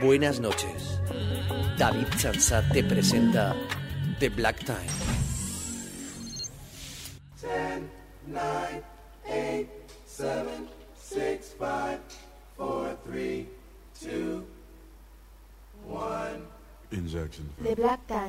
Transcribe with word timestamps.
Buenas 0.00 0.40
noches. 0.40 1.00
David 1.78 2.08
Chansat 2.18 2.72
te 2.72 2.82
presenta 2.82 3.54
The 4.18 4.28
Black 4.30 4.64
Time. 4.64 5.11
Injection. 17.62 17.76
The 17.76 17.82
Black 17.82 18.06
Time, 18.08 18.21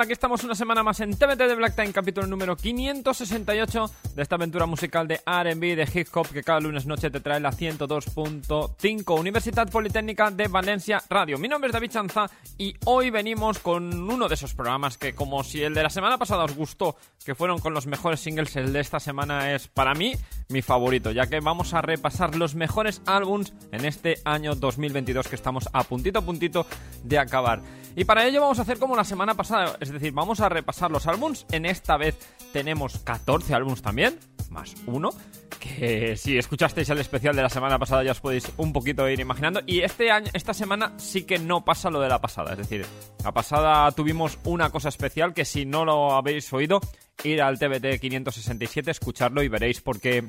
Aquí 0.00 0.12
estamos 0.12 0.42
una 0.42 0.56
semana 0.56 0.82
más 0.82 0.98
en 1.00 1.16
TBT 1.16 1.38
de 1.38 1.54
Black 1.54 1.76
Time, 1.76 1.92
capítulo 1.92 2.26
número 2.26 2.56
568 2.56 3.90
de 4.16 4.22
esta 4.22 4.34
aventura 4.34 4.66
musical 4.66 5.06
de 5.06 5.20
R&B, 5.24 5.76
de 5.76 5.88
hip 5.94 6.08
hop 6.14 6.28
que 6.28 6.42
cada 6.42 6.58
lunes 6.58 6.84
noche 6.84 7.10
te 7.10 7.20
trae 7.20 7.38
la 7.38 7.52
102.5 7.52 9.18
Universidad 9.18 9.70
Politécnica 9.70 10.32
de 10.32 10.48
Valencia 10.48 11.00
Radio. 11.08 11.38
Mi 11.38 11.46
nombre 11.46 11.68
es 11.68 11.72
David 11.72 11.90
Chanza 11.90 12.28
y 12.58 12.74
hoy 12.86 13.10
venimos 13.10 13.60
con 13.60 14.10
uno 14.10 14.28
de 14.28 14.34
esos 14.34 14.52
programas 14.52 14.98
que 14.98 15.14
como 15.14 15.44
si 15.44 15.62
el 15.62 15.74
de 15.74 15.84
la 15.84 15.90
semana 15.90 16.18
pasada 16.18 16.44
os 16.44 16.56
gustó, 16.56 16.96
que 17.24 17.36
fueron 17.36 17.60
con 17.60 17.72
los 17.72 17.86
mejores 17.86 18.18
singles, 18.18 18.56
el 18.56 18.72
de 18.72 18.80
esta 18.80 18.98
semana 18.98 19.54
es 19.54 19.68
para 19.68 19.94
mí 19.94 20.14
mi 20.48 20.60
favorito, 20.60 21.12
ya 21.12 21.28
que 21.28 21.38
vamos 21.38 21.72
a 21.72 21.82
repasar 21.82 22.34
los 22.34 22.56
mejores 22.56 23.00
álbums 23.06 23.54
en 23.70 23.84
este 23.84 24.18
año 24.24 24.56
2022 24.56 25.28
que 25.28 25.36
estamos 25.36 25.68
a 25.72 25.84
puntito 25.84 26.18
a 26.18 26.22
puntito 26.22 26.66
de 27.04 27.18
acabar. 27.18 27.62
Y 27.96 28.04
para 28.04 28.26
ello 28.26 28.40
vamos 28.40 28.58
a 28.58 28.62
hacer 28.62 28.78
como 28.78 28.96
la 28.96 29.04
semana 29.04 29.34
pasada, 29.34 29.76
es 29.88 29.94
decir, 29.94 30.12
vamos 30.12 30.40
a 30.40 30.48
repasar 30.48 30.90
los 30.90 31.06
álbums. 31.06 31.46
En 31.50 31.66
esta 31.66 31.96
vez 31.96 32.18
tenemos 32.52 32.98
14 32.98 33.54
álbums 33.54 33.82
también, 33.82 34.18
más 34.50 34.74
uno, 34.86 35.10
que 35.58 36.16
si 36.16 36.36
escuchasteis 36.36 36.88
el 36.90 36.98
especial 36.98 37.34
de 37.34 37.42
la 37.42 37.48
semana 37.48 37.78
pasada 37.78 38.04
ya 38.04 38.12
os 38.12 38.20
podéis 38.20 38.50
un 38.56 38.72
poquito 38.72 39.08
ir 39.08 39.20
imaginando. 39.20 39.60
Y 39.66 39.80
este 39.80 40.10
año, 40.10 40.30
esta 40.32 40.54
semana 40.54 40.92
sí 40.98 41.24
que 41.24 41.38
no 41.38 41.64
pasa 41.64 41.90
lo 41.90 42.00
de 42.00 42.08
la 42.08 42.20
pasada, 42.20 42.52
es 42.52 42.58
decir, 42.58 42.86
la 43.22 43.32
pasada 43.32 43.90
tuvimos 43.92 44.38
una 44.44 44.70
cosa 44.70 44.88
especial 44.88 45.34
que 45.34 45.44
si 45.44 45.64
no 45.64 45.84
lo 45.84 46.12
habéis 46.12 46.52
oído, 46.52 46.80
ir 47.22 47.42
al 47.42 47.58
TBT 47.58 48.00
567, 48.00 48.90
escucharlo 48.90 49.42
y 49.42 49.48
veréis 49.48 49.80
por 49.80 50.00
qué 50.00 50.24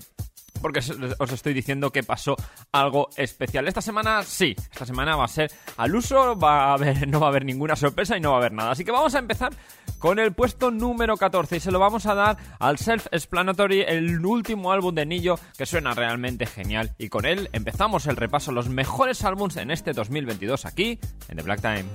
porque 0.62 0.80
os- 0.80 1.32
estoy 1.32 1.54
diciendo 1.54 1.92
que 1.92 2.04
pasó 2.04 2.36
algo 2.72 3.10
especial. 3.18 3.68
Esta 3.68 3.82
semana 3.82 4.24
sí, 4.24 4.56
esta 4.72 4.86
semana 4.86 5.16
va 5.16 5.26
a 5.26 5.28
ser 5.28 5.52
al 5.78 5.96
uso, 5.96 6.38
va 6.38 6.66
a 6.66 6.74
haber, 6.74 7.08
no 7.08 7.20
va 7.20 7.28
a 7.28 7.30
haber 7.30 7.46
ninguna 7.46 7.76
sorpresa 7.76 8.18
y 8.18 8.22
no 8.22 8.30
va 8.32 8.36
a 8.38 8.40
haber 8.40 8.54
nada. 8.54 8.72
Así 8.72 8.84
que 8.84 8.92
vamos 8.92 9.14
a 9.16 9.20
empezar 9.20 9.54
con 10.00 10.20
el 10.20 10.34
puesto 10.34 10.72
número 10.72 11.18
14 11.18 11.58
y 11.58 11.60
se 11.60 11.72
lo 11.72 11.80
vamos 11.80 12.06
a 12.06 12.16
dar 12.16 12.38
al 12.60 12.78
Self-Explanatory, 12.78 13.82
el 13.88 14.26
último 14.26 14.72
álbum 14.72 14.94
de 14.94 15.06
Nillo 15.06 15.40
que 15.58 15.66
suena 15.66 15.94
realmente 15.94 16.46
genial. 16.46 16.94
Y 16.98 17.10
con 17.10 17.26
él 17.26 17.50
empezamos 17.54 18.06
el 18.08 18.16
repaso 18.16 18.52
los 18.52 18.70
mejores 18.70 19.24
álbums 19.24 19.58
en 19.58 19.72
este 19.72 19.94
2022 19.94 20.66
aquí 20.66 21.00
en 21.30 21.38
The 21.38 21.44
Black 21.44 21.62
Time. 21.62 21.86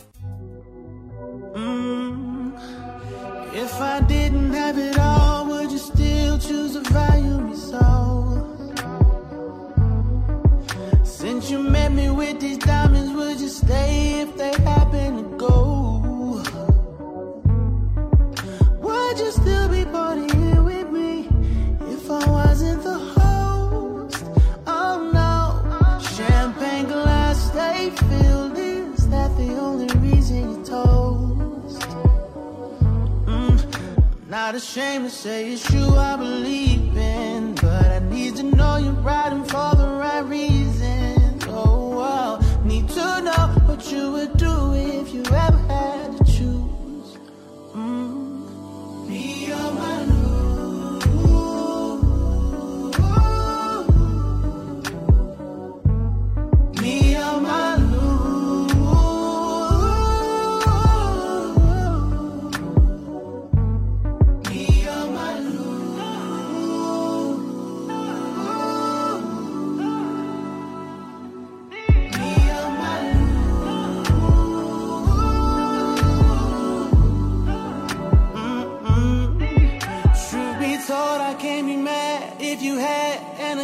If 3.52 3.72
I 3.80 4.00
didn't 4.06 4.54
have 4.54 4.78
it 4.78 4.96
all, 4.98 5.44
would 5.48 5.70
you 5.72 5.78
still 5.78 6.38
choose? 6.38 6.70
Since 11.20 11.50
you 11.50 11.62
met 11.62 11.92
me 11.92 12.08
with 12.08 12.40
these 12.40 12.56
diamonds, 12.56 13.12
would 13.12 13.38
you 13.38 13.48
stay 13.50 14.22
if 14.22 14.38
they 14.38 14.52
happen 14.62 15.16
to 15.18 15.36
go? 15.36 16.42
Would 18.80 19.18
you 19.18 19.30
still 19.30 19.68
be 19.68 19.84
partying 19.84 20.64
with 20.64 20.88
me 20.90 21.28
if 21.92 22.10
I 22.10 22.26
wasn't 22.26 22.82
the 22.84 22.98
host? 22.98 24.24
Oh 24.66 25.10
no, 25.12 26.00
champagne 26.16 26.86
glass 26.86 27.50
stay 27.50 27.90
filled. 27.90 28.56
Is 28.56 29.06
that 29.10 29.36
the 29.36 29.58
only 29.58 29.94
reason 29.98 30.52
you 30.52 30.64
toast? 30.64 31.82
Mm, 33.26 34.30
not 34.30 34.54
ashamed 34.54 35.04
to 35.04 35.10
say 35.10 35.52
it's 35.52 35.70
you 35.70 35.84
I 35.84 36.16
believe 36.16 36.96
in, 36.96 37.56
but 37.56 37.84
I 37.92 37.98
need 37.98 38.36
to 38.36 38.42
know 38.42 38.78
you're 38.78 38.92
riding 38.92 39.44
for 39.44 39.76
the 39.76 39.86
right 39.86 40.24
reasons. 40.24 40.99
I 42.02 42.40
need 42.64 42.88
to 42.90 43.22
know 43.22 43.46
what 43.66 43.90
you 43.92 44.12
would 44.12 44.36
do 44.36 44.74
if 44.74 45.12
you 45.12 45.22
ever 45.24 45.58
had 45.68 46.16
to 46.18 46.24
choose. 46.24 47.18
Mm. 47.74 48.19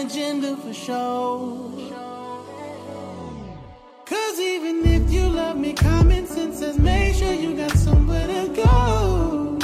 Agenda 0.07 0.57
for 0.59 0.73
sure. 0.73 1.71
Cause 4.05 4.39
even 4.39 4.87
if 4.87 5.11
you 5.11 5.29
love 5.29 5.57
me, 5.57 5.73
common 5.73 6.27
sense 6.29 6.61
says 6.61 6.79
make 6.79 7.17
sure 7.17 7.33
you 7.33 7.57
got 7.57 7.73
somewhere 7.73 8.27
to 8.29 8.43
go. 8.55 9.59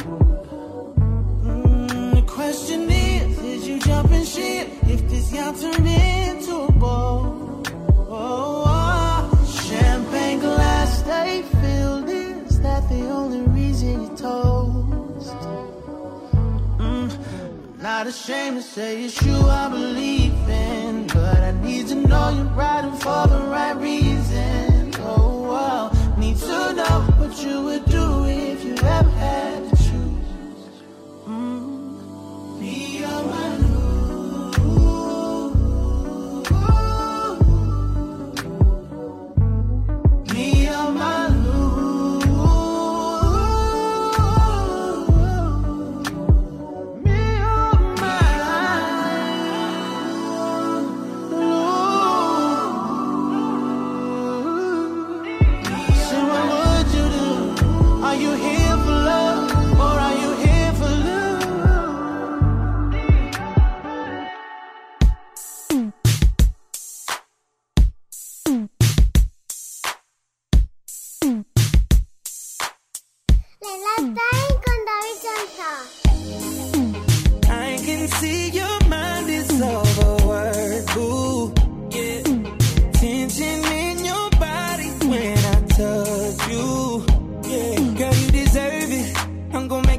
Mm, 1.45 2.15
the 2.17 2.23
question 2.23 2.91
is, 2.91 3.39
is 3.39 3.69
you 3.69 3.79
jumping 3.79 4.25
ship 4.25 4.69
if 4.89 5.09
this 5.09 5.33
y'all 5.33 5.53
turn 5.53 5.87
into 5.87 6.55
a 6.63 6.73
boat? 6.73 7.69
Oh, 8.09 8.65
oh, 8.67 9.63
champagne 9.69 10.41
glass 10.41 10.99
stay 11.05 11.43
filled. 11.61 12.09
Is 12.09 12.61
that 12.63 12.89
the 12.89 13.03
only 13.11 13.43
reason 13.59 14.03
you 14.03 14.09
toast? 14.17 15.41
Mm, 16.83 17.11
not 17.81 18.09
ashamed 18.09 18.57
to 18.57 18.63
say 18.63 19.05
it's 19.05 19.23
you 19.25 19.37
I 19.37 19.69
believe 19.69 20.32
need 21.83 21.89
to 21.89 22.09
know 22.09 22.29
you're 22.29 22.45
riding 22.45 22.93
for 22.93 23.27
the 23.27 23.41
right 23.49 23.77
reason. 23.77 24.93
Oh, 25.01 25.51
I 25.51 26.21
need 26.21 26.37
to 26.37 26.75
know 26.75 27.01
what 27.19 27.43
you 27.43 27.61
would 27.63 27.85
do 27.87 28.25
if 28.27 28.65
you 28.65 28.75
ever 28.75 29.11
had 29.11 29.62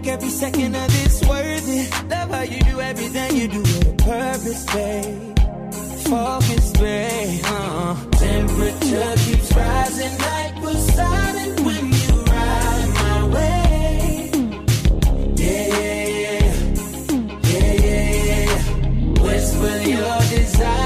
like 0.04 0.14
every 0.14 0.30
second 0.30 0.76
of 0.76 0.88
this 0.92 1.22
worth 1.28 1.68
it. 1.68 2.10
Love 2.10 2.30
how 2.30 2.42
you 2.42 2.60
do 2.62 2.82
everything 2.82 3.36
you 3.36 3.48
do 3.48 3.60
with 3.60 3.88
a 3.88 4.04
purpose, 4.04 4.66
babe. 4.66 5.40
Focus, 6.08 6.72
babe. 6.74 7.46
Uh-uh. 7.46 7.96
Temperature 8.12 9.14
keeps 9.18 9.54
rising, 9.56 10.18
like 10.20 10.62
we're 10.62 10.74
silent 10.74 11.60
when 11.62 11.86
you 11.94 12.24
ride 12.24 12.90
my 13.02 13.28
way. 13.36 14.32
Yeah, 15.36 15.68
yeah, 15.80 16.08
yeah, 16.20 16.54
yeah, 17.52 17.74
yeah. 17.86 19.24
Whisper 19.24 19.78
your 19.90 20.20
desire. 20.30 20.83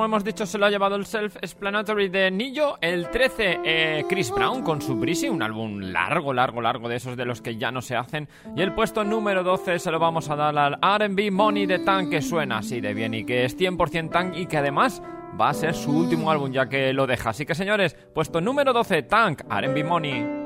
como 0.00 0.14
hemos 0.14 0.24
dicho, 0.24 0.46
se 0.46 0.56
lo 0.56 0.64
ha 0.64 0.70
llevado 0.70 0.96
el 0.96 1.04
self-explanatory 1.04 2.08
de 2.08 2.30
Nillo. 2.30 2.78
El 2.80 3.10
13, 3.10 3.60
eh, 3.62 4.04
Chris 4.08 4.30
Brown 4.30 4.62
con 4.62 4.80
su 4.80 4.96
Breezy, 4.96 5.28
un 5.28 5.42
álbum 5.42 5.78
largo, 5.78 6.32
largo, 6.32 6.62
largo 6.62 6.88
de 6.88 6.96
esos 6.96 7.18
de 7.18 7.26
los 7.26 7.42
que 7.42 7.58
ya 7.58 7.70
no 7.70 7.82
se 7.82 7.96
hacen. 7.96 8.26
Y 8.56 8.62
el 8.62 8.72
puesto 8.72 9.04
número 9.04 9.44
12 9.44 9.78
se 9.78 9.90
lo 9.90 9.98
vamos 9.98 10.30
a 10.30 10.36
dar 10.36 10.56
al 10.56 10.78
RB 10.80 11.30
Money 11.30 11.66
de 11.66 11.80
Tank, 11.80 12.08
que 12.08 12.22
suena 12.22 12.56
así 12.60 12.80
de 12.80 12.94
bien 12.94 13.12
y 13.12 13.26
que 13.26 13.44
es 13.44 13.58
100% 13.58 14.10
Tank 14.10 14.36
y 14.38 14.46
que 14.46 14.56
además 14.56 15.02
va 15.38 15.50
a 15.50 15.54
ser 15.54 15.74
su 15.74 15.90
último 15.90 16.30
álbum 16.30 16.50
ya 16.50 16.66
que 16.66 16.94
lo 16.94 17.06
deja. 17.06 17.28
Así 17.28 17.44
que 17.44 17.54
señores, 17.54 17.94
puesto 18.14 18.40
número 18.40 18.72
12, 18.72 19.02
Tank, 19.02 19.42
RB 19.50 19.84
Money. 19.84 20.39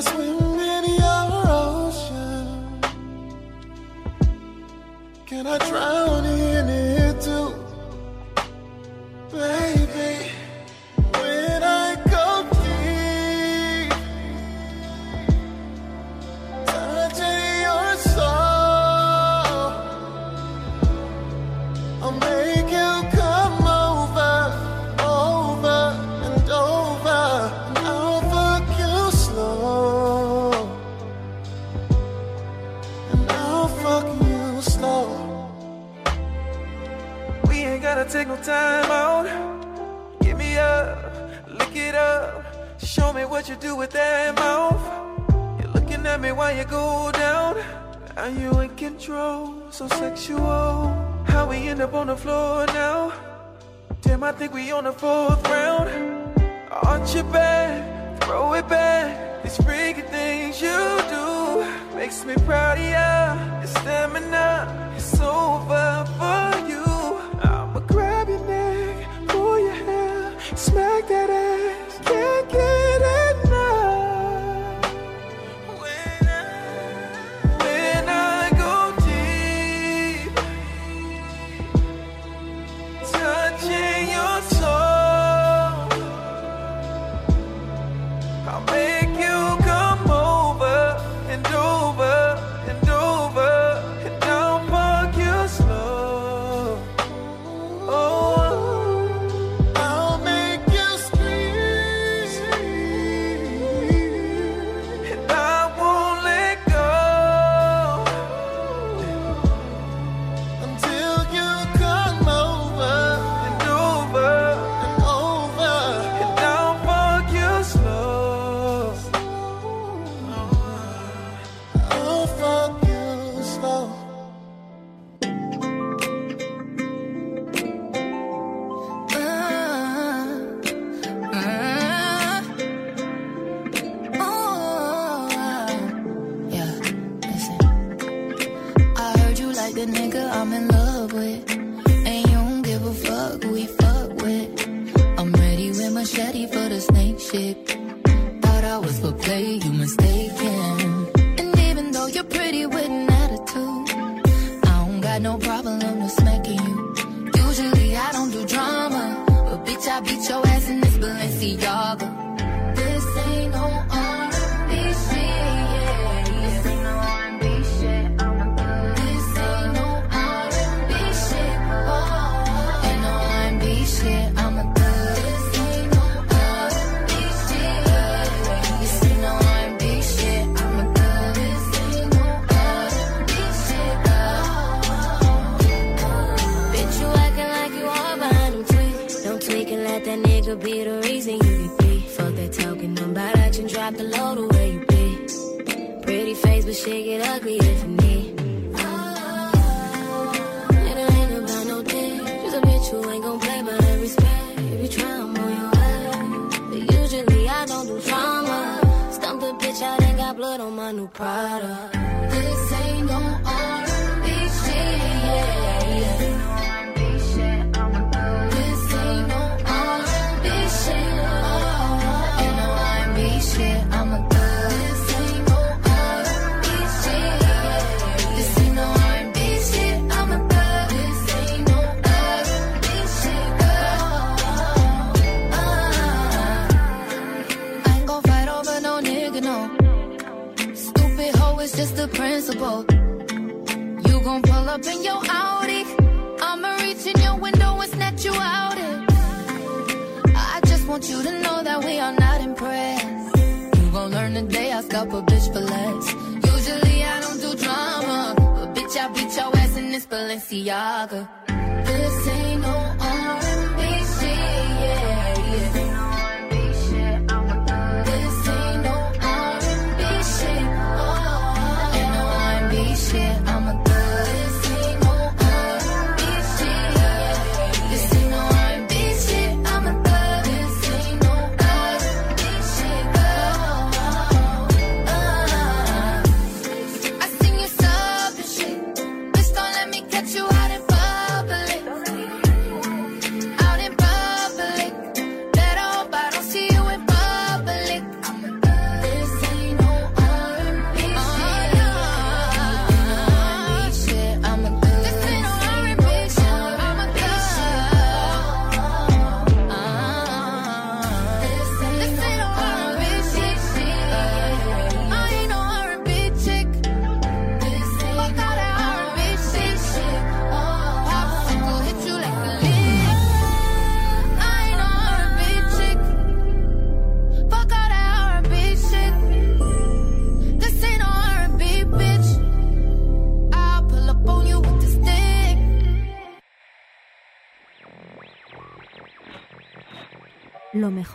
I 0.00 0.02
swear 0.02 0.39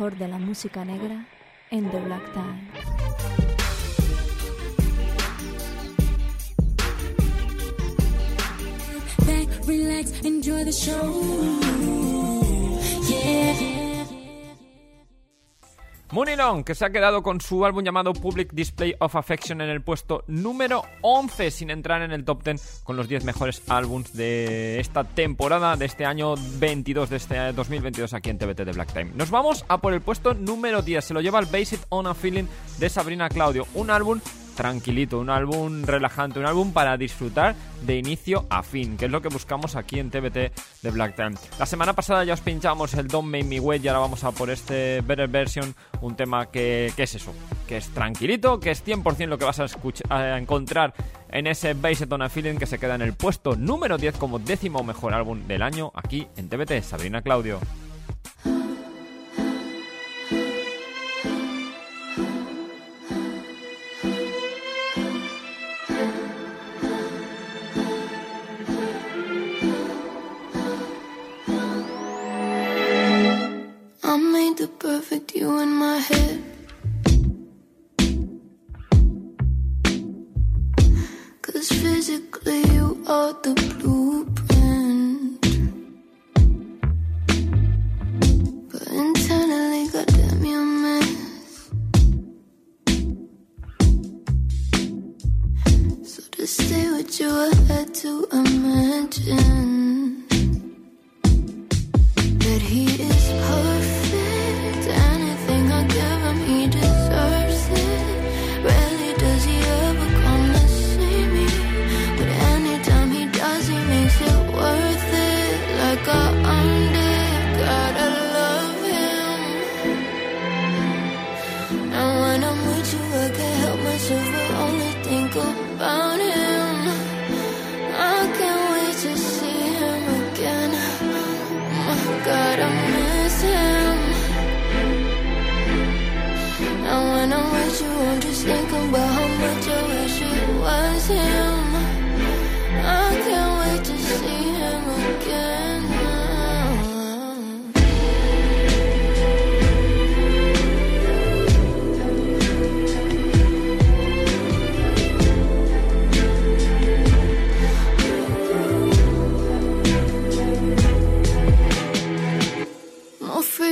mejor 0.05 0.19
de 0.19 0.27
la 0.27 0.37
música 0.37 0.85
negra 0.85 1.25
en 1.71 1.89
The 1.89 1.99
Black 1.99 2.33
Time. 2.33 2.69
relax, 9.65 10.11
enjoy 10.23 10.63
the 10.63 10.71
show. 10.71 11.84
Mooney 16.15 16.37
que 16.63 16.75
se 16.75 16.85
ha 16.85 16.91
quedado 16.91 17.21
con 17.21 17.41
su 17.41 17.65
álbum 17.65 17.83
llamado 17.83 18.13
Public 18.13 18.53
Display 18.53 18.95
of 18.99 19.17
Affection 19.17 19.59
en 19.59 19.69
el 19.69 19.81
puesto 19.81 20.23
número 20.27 20.83
11, 21.01 21.51
sin 21.51 21.69
entrar 21.69 22.01
en 22.03 22.13
el 22.13 22.23
top 22.23 22.41
10 22.41 22.83
con 22.85 22.95
los 22.95 23.09
10 23.09 23.25
mejores 23.25 23.61
álbums 23.67 24.13
de 24.13 24.79
esta 24.79 25.03
temporada, 25.03 25.75
de 25.75 25.83
este 25.83 26.05
año 26.05 26.35
22, 26.57 27.09
de 27.09 27.17
este 27.17 27.51
2022 27.51 28.13
aquí 28.13 28.29
en 28.29 28.37
TBT 28.37 28.61
de 28.61 28.71
Black 28.71 28.93
Time. 28.93 29.11
Nos 29.13 29.29
vamos 29.29 29.65
a 29.67 29.79
por 29.79 29.93
el 29.93 29.99
puesto 29.99 30.33
número 30.33 30.81
10, 30.81 31.03
se 31.03 31.13
lo 31.13 31.19
lleva 31.19 31.37
el 31.39 31.47
Based 31.47 31.81
on 31.89 32.07
a 32.07 32.13
Feeling 32.13 32.45
de 32.77 32.89
Sabrina 32.89 33.27
Claudio, 33.27 33.67
un 33.73 33.89
álbum 33.89 34.21
tranquilito, 34.55 35.19
un 35.19 35.29
álbum 35.29 35.83
relajante, 35.83 36.39
un 36.39 36.45
álbum 36.45 36.73
para 36.73 36.97
disfrutar 36.97 37.55
de 37.83 37.97
inicio 37.97 38.45
a 38.49 38.63
fin, 38.63 38.97
que 38.97 39.05
es 39.05 39.11
lo 39.11 39.21
que 39.21 39.29
buscamos 39.29 39.75
aquí 39.75 39.99
en 39.99 40.09
TBT 40.09 40.51
de 40.81 40.91
Black 40.91 41.15
Time. 41.15 41.35
La 41.59 41.65
semana 41.65 41.93
pasada 41.93 42.23
ya 42.23 42.33
os 42.33 42.41
pinchamos 42.41 42.93
el 42.95 43.07
Don't 43.07 43.29
Make 43.29 43.43
Me 43.43 43.59
Wait 43.59 43.83
y 43.83 43.87
ahora 43.87 43.99
vamos 43.99 44.23
a 44.23 44.31
por 44.31 44.49
este 44.49 45.01
Better 45.01 45.27
Version, 45.27 45.75
un 46.01 46.15
tema 46.15 46.47
que, 46.47 46.91
que 46.95 47.03
es 47.03 47.15
eso, 47.15 47.33
que 47.67 47.77
es 47.77 47.89
tranquilito, 47.89 48.59
que 48.59 48.71
es 48.71 48.83
100% 48.85 49.27
lo 49.27 49.37
que 49.37 49.45
vas 49.45 49.59
a, 49.59 49.65
escuchar, 49.65 50.11
a 50.11 50.37
encontrar 50.37 50.93
en 51.29 51.47
ese 51.47 51.73
Based 51.73 52.11
on 52.11 52.21
a 52.21 52.29
que 52.29 52.65
se 52.65 52.79
queda 52.79 52.95
en 52.95 53.01
el 53.01 53.13
puesto 53.13 53.55
número 53.55 53.97
10 53.97 54.17
como 54.17 54.39
décimo 54.39 54.83
mejor 54.83 55.13
álbum 55.13 55.47
del 55.47 55.61
año 55.61 55.91
aquí 55.93 56.27
en 56.37 56.49
TBT. 56.49 56.81
Sabrina 56.81 57.21
Claudio. 57.21 57.59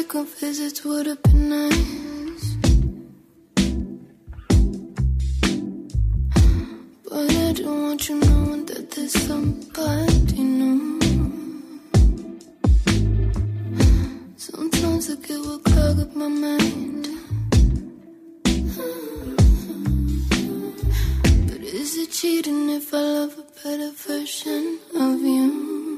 Frequent 0.03 0.29
visits 0.37 0.83
would 0.83 1.05
have 1.05 1.23
been 1.23 1.49
nice. 1.49 2.55
But 7.09 7.31
I 7.31 7.53
don't 7.53 7.81
want 7.83 8.09
you 8.09 8.15
knowing 8.15 8.65
that 8.65 8.91
there's 8.91 9.13
somebody 9.13 10.43
new. 10.43 10.99
Sometimes 14.35 15.09
I 15.09 15.15
get 15.25 15.39
what 15.39 15.63
clog 15.63 15.99
up 16.01 16.15
my 16.17 16.27
mind. 16.27 17.07
But 21.47 21.61
is 21.61 21.97
it 21.97 22.11
cheating 22.11 22.69
if 22.71 22.93
I 22.93 22.97
love 22.97 23.37
a 23.37 23.45
better 23.63 23.91
version 23.91 24.79
of 24.95 25.21
you? 25.21 25.92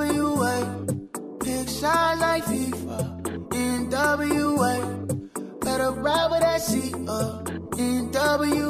NWA, 0.00 1.44
pick 1.44 1.68
sides 1.68 2.20
like 2.20 2.44
FIFA. 2.44 3.20
NWA, 3.50 5.60
better 5.60 5.90
ride 5.90 6.30
with 6.30 6.40
that 6.40 6.62
seat 6.62 6.94
up. 7.06 7.48
Uh, 7.48 7.52
NWA, 7.76 8.69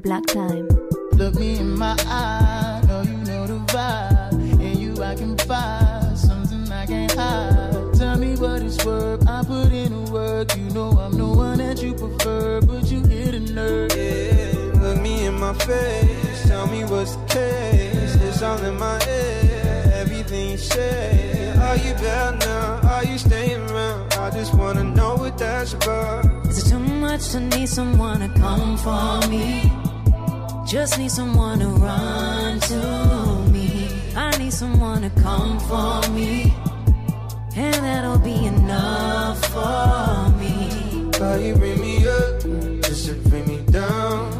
Black 0.00 0.26
Time. 0.26 0.68
Look 1.12 1.34
me 1.34 1.58
in 1.58 1.76
my 1.76 1.96
eye, 2.06 2.82
know 2.86 3.02
you 3.02 3.16
know 3.28 3.46
the 3.46 3.58
vibe. 3.72 4.78
You 4.78 5.02
I 5.02 5.14
can 5.14 5.36
find 5.38 6.16
something 6.16 6.70
I 6.70 6.86
can't 6.86 7.12
hide. 7.12 7.94
Tell 7.94 8.16
me 8.16 8.36
what 8.36 8.62
it's 8.62 8.84
worth. 8.84 9.26
I 9.26 9.42
put 9.44 9.72
in 9.72 9.92
the 9.92 10.12
work. 10.12 10.56
You 10.56 10.70
know 10.70 10.90
I'm 10.90 11.16
the 11.16 11.26
one 11.26 11.58
that 11.58 11.82
you 11.82 11.94
prefer, 11.94 12.60
but 12.60 12.84
you 12.90 13.02
hit 13.02 13.34
a 13.34 13.40
nerve. 13.40 13.90
Yeah, 13.96 14.80
look 14.80 15.00
me 15.00 15.24
in 15.26 15.34
my 15.34 15.54
face. 15.54 16.46
Tell 16.46 16.66
me 16.68 16.84
what's 16.84 17.16
the 17.16 17.26
case. 17.26 18.14
It's 18.22 18.42
all 18.42 18.62
in 18.62 18.78
my 18.78 19.02
head. 19.02 19.92
Everything 19.94 20.50
you 20.50 20.58
say. 20.58 21.52
Are 21.58 21.76
you 21.76 21.92
now? 21.94 22.80
Are 22.88 23.04
you 23.04 23.18
staying 23.18 23.68
around? 23.70 24.12
I 24.14 24.30
just 24.30 24.54
wanna 24.54 24.84
know 24.84 25.16
what 25.16 25.36
that's 25.38 25.72
about. 25.72 26.24
Is 26.46 26.66
it 26.66 26.70
too 26.70 26.78
much 26.78 27.30
to 27.30 27.40
need 27.40 27.68
someone 27.68 28.20
to 28.20 28.28
come 28.40 28.76
for 28.78 29.28
me? 29.28 29.77
Just 30.68 30.98
need 30.98 31.10
someone 31.10 31.60
to 31.60 31.66
run 31.66 32.60
to 32.60 33.50
me. 33.50 33.88
I 34.14 34.36
need 34.36 34.52
someone 34.52 35.00
to 35.00 35.08
come 35.22 35.58
for 35.60 36.06
me. 36.10 36.54
And 37.56 37.74
that'll 37.76 38.18
be 38.18 38.44
enough 38.44 39.42
for 39.46 40.28
me. 40.38 41.10
Girl, 41.12 41.40
you 41.40 41.54
bring 41.54 41.80
me 41.80 42.06
up, 42.06 42.42
just 42.82 43.06
to 43.06 43.14
bring 43.30 43.48
me 43.48 43.62
down 43.72 44.37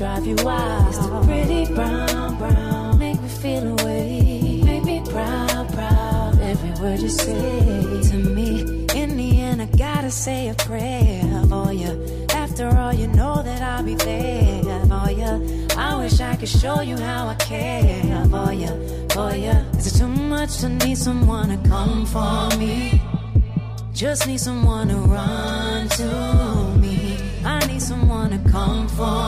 drive 0.00 0.26
you 0.26 0.36
wild. 0.42 0.88
It's 0.88 0.96
the 0.96 1.20
pretty 1.26 1.74
brown, 1.74 2.38
brown. 2.38 2.98
Make 2.98 3.20
me 3.20 3.28
feel 3.28 3.78
away. 3.78 4.62
Make 4.64 4.84
me 4.84 5.02
proud, 5.04 5.68
proud. 5.74 6.40
Every 6.40 6.70
word 6.80 7.00
you 7.00 7.10
say 7.10 8.00
to 8.10 8.16
me. 8.16 8.86
In 8.94 9.18
the 9.18 9.40
end, 9.42 9.60
I 9.60 9.66
gotta 9.66 10.10
say 10.10 10.48
a 10.48 10.54
prayer 10.54 11.44
for 11.50 11.74
you. 11.74 11.92
After 12.30 12.68
all, 12.78 12.94
you 12.94 13.08
know 13.08 13.42
that 13.42 13.60
I'll 13.60 13.84
be 13.84 13.94
there 13.94 14.86
for 14.86 15.10
you. 15.10 15.68
I 15.76 15.96
wish 15.98 16.18
I 16.18 16.34
could 16.34 16.48
show 16.48 16.80
you 16.80 16.96
how 16.96 17.28
I 17.28 17.34
care 17.34 18.24
for 18.30 18.54
you, 18.54 18.72
for 19.10 19.34
you. 19.34 19.54
Is 19.76 19.86
it 19.88 19.98
too 19.98 20.08
much 20.08 20.60
to 20.60 20.70
need 20.70 20.96
someone 20.96 21.50
to 21.50 21.68
come 21.68 22.06
for 22.06 22.48
me? 22.56 23.02
Just 23.92 24.26
need 24.26 24.40
someone 24.40 24.88
to 24.88 24.96
run 24.96 25.88
to 25.90 26.78
me. 26.80 27.18
I 27.44 27.66
need 27.66 27.82
someone 27.82 28.30
to 28.30 28.50
come 28.50 28.88
for 28.88 29.19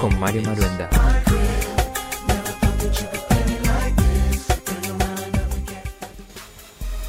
con 0.00 0.18
Mario. 0.18 0.42
Maruenda. 0.42 0.88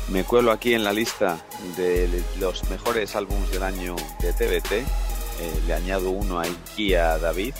Me 0.10 0.24
cuelo 0.26 0.52
aquí 0.52 0.74
en 0.74 0.84
la 0.84 0.92
lista 0.92 1.38
de 1.78 2.22
los 2.40 2.70
mejores 2.70 3.16
álbumes 3.16 3.50
del 3.52 3.64
año 3.64 3.96
de 4.20 4.34
TBT. 4.34 4.72
Eh, 4.74 4.86
le 5.68 5.74
añado 5.74 6.10
uno 6.10 6.40
a 6.40 6.44
Ikea 6.44 7.18
David. 7.18 7.54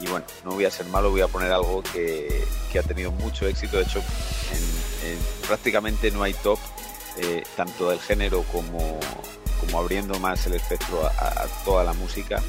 Y 0.00 0.06
bueno, 0.08 0.26
no 0.44 0.52
voy 0.52 0.64
a 0.64 0.70
ser 0.70 0.86
malo, 0.86 1.10
voy 1.10 1.20
a 1.20 1.28
poner 1.28 1.52
algo 1.52 1.82
que, 1.84 2.44
que 2.72 2.78
ha 2.80 2.82
tenido 2.82 3.12
mucho 3.12 3.46
éxito. 3.46 3.76
De 3.76 3.84
hecho, 3.84 4.00
en- 4.00 5.10
en- 5.12 5.18
prácticamente 5.46 6.10
no 6.10 6.24
hay 6.24 6.34
top, 6.34 6.58
eh, 7.18 7.44
tanto 7.56 7.90
del 7.90 8.00
género 8.00 8.42
como, 8.50 8.98
como 9.60 9.78
abriendo 9.78 10.18
más 10.18 10.44
el 10.46 10.54
espectro 10.54 11.06
a 11.06 11.46
toda 11.64 11.84
la 11.84 11.92
música. 11.92 12.42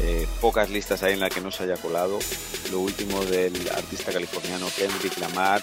Eh, 0.00 0.26
pocas 0.40 0.68
listas 0.70 1.02
hay 1.02 1.14
en 1.14 1.20
las 1.20 1.32
que 1.32 1.40
no 1.40 1.50
se 1.50 1.64
haya 1.64 1.76
colado. 1.76 2.18
Lo 2.70 2.80
último 2.80 3.24
del 3.24 3.54
artista 3.70 4.12
californiano 4.12 4.68
Kendrick 4.76 5.16
Lamar, 5.18 5.62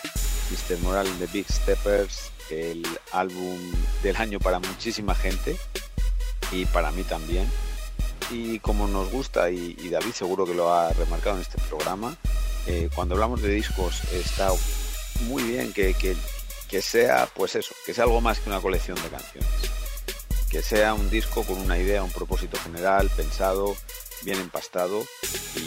Mr. 0.49 0.77
Moral 0.79 1.19
de 1.19 1.27
Big 1.27 1.45
Steppers, 1.51 2.31
el 2.49 2.85
álbum 3.11 3.59
del 4.01 4.15
año 4.17 4.39
para 4.39 4.59
muchísima 4.59 5.15
gente 5.15 5.57
y 6.51 6.65
para 6.65 6.91
mí 6.91 7.03
también. 7.03 7.49
Y 8.31 8.59
como 8.59 8.87
nos 8.87 9.11
gusta, 9.11 9.51
y, 9.51 9.75
y 9.79 9.89
David 9.89 10.13
seguro 10.13 10.45
que 10.45 10.53
lo 10.55 10.73
ha 10.73 10.91
remarcado 10.93 11.35
en 11.35 11.41
este 11.43 11.61
programa, 11.69 12.15
eh, 12.67 12.89
cuando 12.95 13.15
hablamos 13.15 13.41
de 13.41 13.49
discos 13.49 14.01
está 14.13 14.49
muy 15.27 15.43
bien 15.43 15.73
que, 15.73 15.93
que- 15.93 16.15
que 16.69 16.81
sea, 16.81 17.29
pues 17.35 17.53
eso, 17.53 17.75
que 17.85 17.93
sea 17.93 18.05
algo 18.05 18.19
más 18.19 18.39
que 18.39 18.49
una 18.49 18.59
colección 18.59 18.95
de 19.03 19.07
canciones. 19.09 19.49
Que 20.49 20.63
sea 20.63 20.95
un 20.95 21.07
disco 21.11 21.43
con 21.43 21.59
una 21.59 21.77
idea, 21.77 22.01
un 22.01 22.09
propósito 22.11 22.57
general, 22.63 23.11
pensado, 23.15 23.75
bien 24.23 24.39
empastado, 24.39 25.05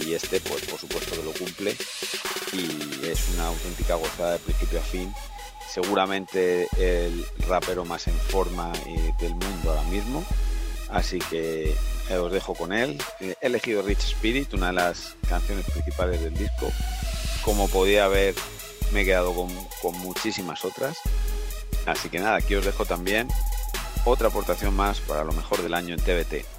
y 0.01 0.15
este, 0.15 0.41
pues 0.41 0.65
por 0.65 0.79
supuesto 0.79 1.17
que 1.17 1.23
lo 1.23 1.33
cumple, 1.33 1.77
y 2.53 3.07
es 3.07 3.29
una 3.35 3.49
auténtica 3.49 3.95
gozada 3.95 4.33
de 4.33 4.39
principio 4.39 4.81
a 4.81 4.83
fin. 4.83 5.13
Seguramente 5.69 6.69
el 6.79 7.27
rapero 7.49 7.85
más 7.85 8.07
en 8.09 8.17
forma 8.17 8.73
eh, 8.87 9.13
del 9.21 9.35
mundo 9.35 9.71
ahora 9.71 9.83
mismo, 9.85 10.25
así 10.89 11.19
que 11.19 11.75
eh, 12.09 12.17
os 12.17 12.33
dejo 12.33 12.55
con 12.55 12.73
él. 12.73 12.99
Eh, 13.21 13.35
He 13.41 13.47
elegido 13.47 13.83
Rich 13.83 14.05
Spirit, 14.05 14.55
una 14.55 14.69
de 14.69 14.75
las 14.75 15.17
canciones 15.29 15.65
principales 15.67 16.21
del 16.23 16.35
disco. 16.35 16.71
Como 17.45 17.69
podía 17.69 18.05
haber, 18.05 18.35
me 18.93 19.03
he 19.03 19.05
quedado 19.05 19.35
con, 19.35 19.49
con 19.83 19.99
muchísimas 19.99 20.65
otras. 20.65 20.97
Así 21.85 22.09
que 22.09 22.19
nada, 22.19 22.37
aquí 22.37 22.55
os 22.55 22.65
dejo 22.65 22.85
también 22.85 23.29
otra 24.05 24.29
aportación 24.29 24.75
más 24.75 25.01
para 25.01 25.25
lo 25.25 25.33
mejor 25.33 25.63
del 25.63 25.75
año 25.75 25.95
en 25.95 26.01
TBT. 26.01 26.56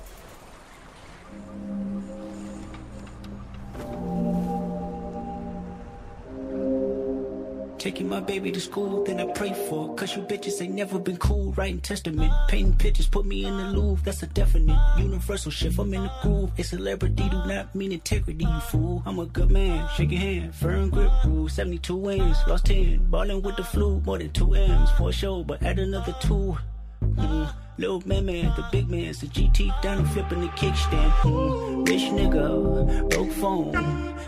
Taking 7.77 8.09
my 8.09 8.19
baby 8.19 8.51
to 8.51 8.59
school, 8.59 9.03
then 9.03 9.19
I 9.19 9.31
pray 9.33 9.53
for. 9.53 9.93
Cause 9.95 10.15
you 10.15 10.23
bitches 10.23 10.61
ain't 10.61 10.73
never 10.73 10.97
been 10.97 11.17
cool. 11.17 11.53
Writing 11.53 11.79
testament, 11.79 12.33
painting 12.47 12.75
pictures, 12.75 13.07
put 13.07 13.25
me 13.25 13.45
in 13.45 13.55
the 13.55 13.65
Louvre. 13.65 14.03
That's 14.03 14.23
a 14.23 14.27
definite 14.27 14.79
universal 14.97 15.51
shift. 15.51 15.77
I'm 15.79 15.93
in 15.93 16.03
the 16.03 16.11
groove. 16.21 16.51
A 16.57 16.63
celebrity 16.63 17.29
do 17.29 17.37
not 17.45 17.73
mean 17.75 17.91
integrity, 17.91 18.45
you 18.45 18.59
fool. 18.61 19.03
I'm 19.05 19.19
a 19.19 19.25
good 19.25 19.51
man, 19.51 19.87
shake 19.95 20.11
your 20.11 20.19
hand. 20.19 20.55
Firm 20.55 20.89
grip 20.89 21.11
rule, 21.23 21.47
72 21.47 21.95
wins, 21.95 22.37
lost 22.47 22.65
10. 22.65 23.09
Ballin' 23.11 23.41
with 23.43 23.57
the 23.57 23.63
flu, 23.63 24.01
more 24.01 24.17
than 24.17 24.31
two 24.31 24.55
M's 24.55 24.91
for 24.91 25.11
show, 25.11 25.43
but 25.43 25.61
add 25.61 25.77
another 25.77 26.15
two. 26.19 26.57
Mm, 27.03 27.53
Little 27.79 28.01
man, 28.07 28.25
man, 28.25 28.53
the 28.55 28.65
big 28.71 28.89
man's 28.89 29.21
the 29.21 29.27
GT 29.27 29.71
down 29.83 30.03
flipping 30.07 30.41
the 30.41 30.47
kickstand. 30.47 31.11
Mm, 31.21 31.87
rich 31.87 32.01
nigga, 32.09 33.07
broke 33.11 33.31
phone. 33.33 33.71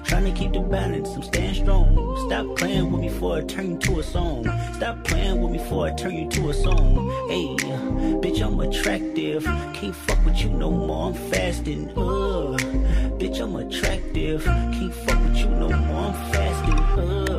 Trying 0.03 0.25
to 0.25 0.39
keep 0.39 0.53
the 0.53 0.59
balance, 0.59 1.09
I'm 1.15 1.23
staying 1.23 1.55
strong. 1.55 2.15
Stop 2.27 2.55
playing 2.55 2.91
with 2.91 3.01
me 3.01 3.09
before 3.09 3.37
I 3.37 3.41
turn 3.41 3.71
you 3.71 3.77
to 3.79 3.99
a 4.01 4.03
song. 4.03 4.43
Stop 4.75 5.03
playing 5.03 5.41
with 5.41 5.51
me 5.51 5.57
before 5.57 5.87
I 5.87 5.95
turn 5.95 6.13
you 6.13 6.29
to 6.29 6.49
a 6.49 6.53
song. 6.53 7.09
Hey, 7.27 7.55
bitch, 8.21 8.39
I'm 8.39 8.59
attractive. 8.59 9.43
Can't 9.73 9.95
fuck 9.95 10.23
with 10.25 10.37
you 10.43 10.49
no 10.49 10.69
more, 10.69 11.07
I'm 11.07 11.15
fasting. 11.31 11.89
Uh, 11.97 12.55
bitch, 13.17 13.39
I'm 13.41 13.55
attractive. 13.55 14.43
Can't 14.45 14.93
fuck 14.93 15.23
with 15.23 15.37
you 15.37 15.49
no 15.49 15.69
more, 15.69 16.13
I'm 16.13 16.31
fasting. 16.31 16.73
Uh. 16.75 17.38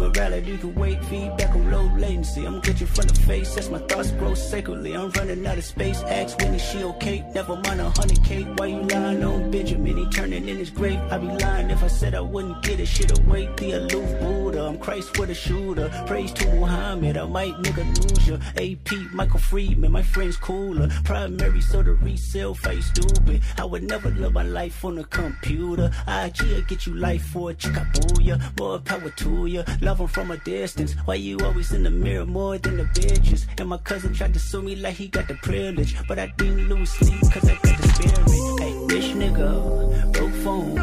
Morality 0.00 0.56
can 0.56 0.74
wait, 0.76 1.04
feedback 1.04 1.54
on 1.54 1.70
low 1.70 1.84
latency. 1.98 2.46
I'm 2.46 2.54
you 2.64 2.86
from 2.86 3.06
the 3.06 3.14
face 3.26 3.58
as 3.58 3.68
my 3.68 3.78
thoughts 3.80 4.12
grow 4.12 4.32
sacredly. 4.32 4.94
I'm 4.96 5.10
running 5.10 5.46
out 5.46 5.58
of 5.58 5.64
space. 5.64 6.00
Ask 6.04 6.38
Winnie, 6.38 6.58
she 6.58 6.82
okay? 6.84 7.22
Never 7.34 7.56
mind 7.56 7.82
a 7.82 7.90
hundred 7.90 8.24
K. 8.24 8.44
Why 8.56 8.66
you 8.66 8.80
lying 8.82 9.22
on 9.22 9.50
Benjamin? 9.50 9.98
He 9.98 10.06
turning 10.06 10.48
in 10.48 10.56
his 10.56 10.70
grave. 10.70 10.98
I'd 11.10 11.20
be 11.20 11.26
lying 11.26 11.68
if 11.68 11.84
I 11.84 11.88
said 11.88 12.14
I 12.14 12.20
wouldn't 12.22 12.62
get 12.62 12.80
it. 12.80 12.86
Shit 12.86 13.18
away, 13.18 13.50
the 13.58 13.72
aloof 13.72 14.20
Buddha. 14.20 14.64
I'm 14.64 14.78
Christ 14.78 15.18
with 15.18 15.28
a 15.28 15.34
shooter. 15.34 15.90
Praise 16.06 16.32
to 16.32 16.46
Muhammad. 16.54 17.18
I 17.18 17.26
might 17.26 17.54
nigga 17.56 17.84
lose 18.00 18.26
ya. 18.26 18.38
AP, 18.56 19.12
Michael 19.12 19.38
Friedman, 19.38 19.92
my 19.92 20.02
friend's 20.02 20.38
cooler. 20.38 20.88
Primary, 21.04 21.60
so 21.60 21.82
the 21.82 21.92
resale 21.92 22.54
face 22.54 22.86
stupid. 22.86 23.42
I 23.58 23.66
would 23.66 23.82
never 23.82 24.10
live 24.10 24.32
my 24.32 24.44
life 24.44 24.82
on 24.82 24.96
a 24.96 25.04
computer. 25.04 25.90
IG 26.08 26.66
get 26.68 26.86
you 26.86 26.94
life 26.94 27.26
for 27.26 27.50
a 27.50 27.54
chickabooya. 27.54 28.58
More 28.58 28.78
power 28.78 29.10
to 29.10 29.46
ya. 29.46 29.62
Love 29.90 30.02
'em 30.02 30.06
from 30.06 30.30
a 30.30 30.36
distance. 30.36 30.94
Why 31.04 31.16
you 31.16 31.36
always 31.40 31.72
in 31.72 31.82
the 31.82 31.90
mirror 31.90 32.24
more 32.24 32.56
than 32.58 32.76
the 32.76 32.84
bitches? 32.84 33.46
And 33.58 33.68
my 33.68 33.78
cousin 33.78 34.14
tried 34.14 34.32
to 34.34 34.38
sue 34.38 34.62
me 34.62 34.76
like 34.76 34.94
he 34.94 35.08
got 35.08 35.26
the 35.26 35.34
privilege. 35.34 35.96
But 36.06 36.16
I 36.20 36.32
didn't 36.38 36.68
lose 36.68 36.90
sleep 36.90 37.20
cause 37.32 37.48
I 37.50 37.56
got 37.56 37.76
the 37.82 37.88
spirit. 37.88 38.18
Hey, 38.62 38.72
bitch 38.86 39.10
nigga, 39.20 40.12
broke 40.12 40.36
phone. 40.44 40.76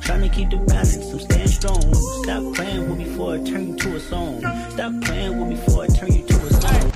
Trying 0.00 0.22
to 0.22 0.30
keep 0.30 0.48
the 0.48 0.56
balance, 0.56 0.96
I'm 1.12 1.20
staying 1.20 1.48
strong. 1.48 1.94
Stop 2.24 2.54
playing 2.54 2.88
with 2.88 2.98
me 2.98 3.04
before 3.04 3.34
I 3.34 3.38
turn 3.44 3.68
you 3.68 3.76
to 3.76 3.96
a 3.96 4.00
song. 4.00 4.40
Stop 4.70 4.92
playing 5.04 5.38
with 5.38 5.48
me 5.50 5.56
before 5.56 5.84
I 5.84 5.88
turn 5.88 6.12
you 6.16 6.24
to 6.24 6.36
a 6.46 6.52
song. 6.62 6.86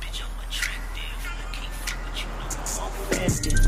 Bitch, 0.00 0.22
I'm 0.22 0.34
attractive. 0.44 1.20
Can't 2.14 2.68
fuck 2.76 2.92
with 3.10 3.44
you 3.44 3.56
no 3.56 3.62
more. 3.62 3.67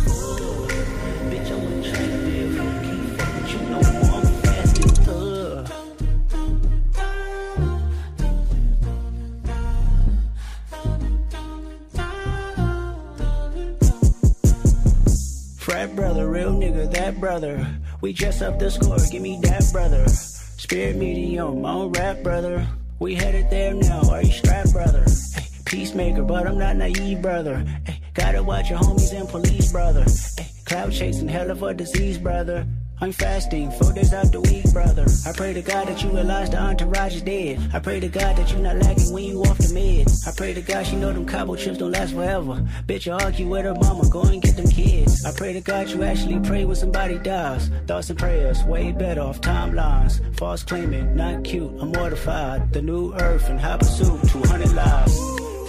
Frat 15.81 15.97
brother, 15.97 16.29
real 16.29 16.53
nigga, 16.53 16.93
that 16.93 17.19
brother. 17.19 17.67
We 18.03 18.13
dress 18.13 18.43
up 18.43 18.59
the 18.59 18.71
score, 18.71 18.99
give 19.11 19.23
me 19.23 19.41
that 19.45 19.65
brother. 19.73 20.07
Spirit 20.09 20.97
medium, 20.97 21.65
on 21.65 21.91
rap 21.93 22.23
brother. 22.23 22.69
We 22.99 23.15
headed 23.15 23.49
there 23.49 23.73
now, 23.73 24.03
are 24.11 24.23
you 24.23 24.31
strapped 24.31 24.75
brother? 24.75 25.07
Hey, 25.35 25.47
peacemaker, 25.65 26.23
but 26.23 26.47
I'm 26.47 26.59
not 26.59 26.77
naive 26.77 27.23
brother. 27.23 27.65
Hey, 27.87 27.99
gotta 28.13 28.43
watch 28.43 28.69
your 28.69 28.79
homies 28.79 29.19
and 29.19 29.27
police 29.27 29.73
brother. 29.73 30.05
Hey, 30.37 30.51
cloud 30.67 30.93
chasing, 30.93 31.29
hell 31.29 31.51
of 31.51 31.63
a 31.63 31.73
disease 31.73 32.19
brother. 32.19 32.67
I'm 33.03 33.13
fasting, 33.13 33.71
four 33.73 33.95
days 33.95 34.13
out 34.13 34.31
the 34.31 34.43
week, 34.43 34.71
brother. 34.75 35.07
I 35.27 35.33
pray 35.33 35.55
to 35.55 35.63
God 35.63 35.89
that 35.89 36.03
you 36.03 36.11
realize 36.11 36.51
the 36.51 36.59
entourage 36.59 37.17
is 37.17 37.23
dead. 37.23 37.71
I 37.73 37.79
pray 37.79 37.99
to 37.99 38.09
God 38.09 38.37
that 38.37 38.53
you 38.53 38.59
not 38.59 38.77
lagging 38.77 39.11
when 39.15 39.25
you 39.25 39.41
off 39.41 39.57
the 39.57 39.73
meds. 39.73 40.29
I 40.29 40.33
pray 40.37 40.53
to 40.53 40.61
God 40.61 40.87
she 40.87 40.97
know 40.97 41.11
them 41.11 41.25
cobble 41.25 41.57
chips 41.57 41.79
don't 41.79 41.93
last 41.93 42.13
forever. 42.13 42.63
Bitch, 42.87 43.07
you 43.07 43.13
argue 43.13 43.49
with 43.49 43.65
her 43.65 43.75
mama, 43.75 44.07
go 44.11 44.21
and 44.21 44.43
get 44.43 44.55
them 44.55 44.69
kids. 44.69 45.25
I 45.25 45.33
pray 45.33 45.55
to 45.55 45.63
God 45.63 45.89
you 45.89 46.03
actually 46.03 46.41
pray 46.41 46.67
when 46.67 46.77
somebody 46.77 47.17
dies. 47.17 47.71
Thoughts 47.87 48.11
and 48.11 48.19
prayers, 48.19 48.63
way 48.65 48.93
better 48.93 49.23
off 49.23 49.41
timelines. 49.41 50.21
False 50.37 50.63
claiming, 50.63 51.17
not 51.17 51.43
cute, 51.43 51.73
I'm 51.81 51.93
mortified. 51.93 52.71
The 52.75 52.83
new 52.83 53.15
earth 53.15 53.49
and 53.49 53.59
high 53.59 53.79
pursuit, 53.79 54.29
200 54.29 54.75
lives. 54.75 55.19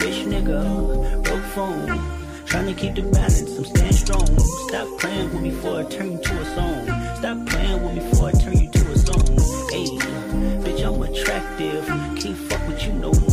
Rich 0.02 0.26
nigga, 0.26 1.24
broke 1.24 1.44
phone. 1.56 2.22
Trying 2.46 2.68
to 2.68 2.74
keep 2.74 2.96
the 2.96 3.04
balance, 3.04 3.58
I'm 3.58 3.64
staying 3.64 3.94
strong. 3.94 4.40
Stop 4.40 5.00
playing 5.00 5.32
with 5.32 5.42
me 5.42 5.52
before 5.52 5.80
I 5.80 5.84
turn 5.86 6.22
to 6.22 6.42
a 6.42 6.46
song. 6.56 7.01
Stop 7.22 7.46
playing 7.46 7.84
with 7.84 7.94
me 7.94 8.00
before 8.10 8.30
I 8.30 8.32
turn 8.32 8.58
you 8.58 8.68
to 8.72 8.92
a 8.94 8.98
song. 8.98 9.22
Hey, 9.70 9.86
bitch, 10.66 10.84
I'm 10.84 11.04
attractive. 11.04 11.86
Can't 12.20 12.36
fuck 12.36 12.68
with 12.68 12.84
you 12.84 12.94
no 12.94 13.14
more, 13.14 13.31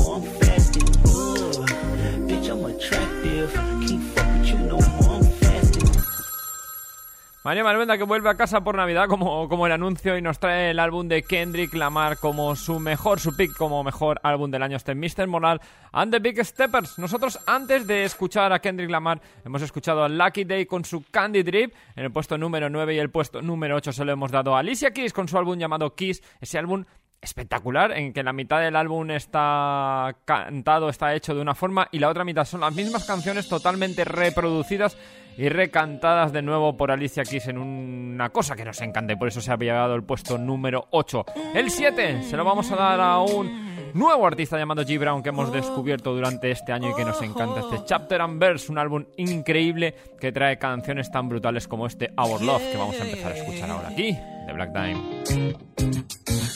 María 7.49 7.65
Maruenda 7.65 7.97
que 7.97 8.05
vuelve 8.05 8.29
a 8.29 8.35
casa 8.35 8.61
por 8.61 8.77
Navidad 8.77 9.09
como, 9.09 9.49
como 9.49 9.65
el 9.65 9.73
anuncio 9.73 10.19
y 10.19 10.21
nos 10.21 10.39
trae 10.39 10.73
el 10.73 10.79
álbum 10.79 11.09
de 11.09 11.23
Kendrick 11.23 11.73
Lamar 11.73 12.19
como 12.19 12.55
su 12.55 12.79
mejor, 12.79 13.21
su 13.21 13.35
pick 13.35 13.57
como 13.57 13.83
mejor 13.83 14.21
álbum 14.23 14.51
del 14.51 14.63
año 14.63 14.77
este 14.77 14.95
Mr. 14.95 15.27
Moral 15.29 15.59
and 15.93 16.13
the 16.13 16.19
Big 16.19 16.45
Steppers. 16.45 16.99
Nosotros 16.99 17.39
antes 17.47 17.87
de 17.87 18.05
escuchar 18.05 18.53
a 18.53 18.59
Kendrick 18.59 18.91
Lamar 18.91 19.23
hemos 19.47 19.63
escuchado 19.63 20.05
a 20.05 20.11
Lucky 20.11 20.45
Day 20.45 20.67
con 20.67 20.85
su 20.85 21.03
Candy 21.11 21.43
Drip 21.43 21.73
en 21.97 22.05
el 22.05 22.13
puesto 22.13 22.37
número 22.37 22.69
9 22.69 22.97
y 22.97 22.99
el 22.99 23.09
puesto 23.09 23.41
número 23.41 23.77
8 23.77 23.95
se 23.95 24.05
lo 24.05 24.13
hemos 24.13 24.31
dado 24.31 24.55
a 24.55 24.59
Alicia 24.59 24.91
Keys 24.91 25.15
con 25.15 25.27
su 25.27 25.39
álbum 25.39 25.59
llamado 25.59 25.95
Kiss, 25.95 26.23
ese 26.43 26.59
álbum 26.59 26.85
espectacular, 27.21 27.93
en 27.93 28.13
que 28.13 28.23
la 28.23 28.33
mitad 28.33 28.61
del 28.61 28.77
álbum 28.77 29.11
está 29.11 30.17
cantado, 30.25 30.89
está 30.89 31.15
hecho 31.15 31.35
de 31.35 31.41
una 31.41 31.55
forma 31.55 31.89
y 31.93 31.99
la 31.99 32.09
otra 32.09 32.25
mitad 32.25 32.45
son 32.45 32.61
las 32.61 32.75
mismas 32.75 33.05
canciones 33.05 33.49
totalmente 33.49 34.05
reproducidas 34.05 34.97
y 35.37 35.49
recantadas 35.49 36.33
de 36.33 36.43
nuevo 36.43 36.77
por 36.77 36.91
Alicia 36.91 37.23
Keys 37.23 37.47
en 37.47 37.59
una 37.59 38.31
cosa 38.31 38.57
que 38.57 38.65
nos 38.65 38.81
encanta 38.81 39.13
y 39.13 39.17
por 39.17 39.29
eso 39.29 39.41
se 39.41 39.53
ha 39.53 39.57
llegado 39.57 39.95
el 39.95 40.03
puesto 40.03 40.37
número 40.37 40.89
8. 40.91 41.25
El 41.55 41.71
7 41.71 42.23
se 42.25 42.37
lo 42.37 42.45
vamos 42.45 42.71
a 42.73 42.77
dar 42.77 43.01
a 43.01 43.21
un 43.21 43.93
nuevo 43.95 44.27
artista 44.27 44.59
llamado 44.59 44.83
G. 44.83 44.99
Brown 44.99 45.23
que 45.23 45.29
hemos 45.29 45.53
descubierto 45.53 46.13
durante 46.15 46.51
este 46.51 46.73
año 46.73 46.91
y 46.91 46.95
que 46.95 47.05
nos 47.05 47.23
encanta. 47.23 47.61
Este 47.61 47.85
Chapter 47.85 48.21
and 48.21 48.41
Verse, 48.41 48.71
un 48.71 48.79
álbum 48.79 49.05
increíble 49.17 49.95
que 50.21 50.33
trae 50.33 50.59
canciones 50.59 51.11
tan 51.11 51.29
brutales 51.29 51.69
como 51.69 51.87
este 51.87 52.13
Our 52.17 52.43
Love 52.43 52.73
que 52.73 52.77
vamos 52.77 53.01
a 53.01 53.05
empezar 53.05 53.33
a 53.33 53.37
escuchar 53.37 53.71
ahora 53.71 53.89
aquí, 53.89 54.19
de 54.49 54.55
Black 54.55 54.73
Time. 54.73 54.99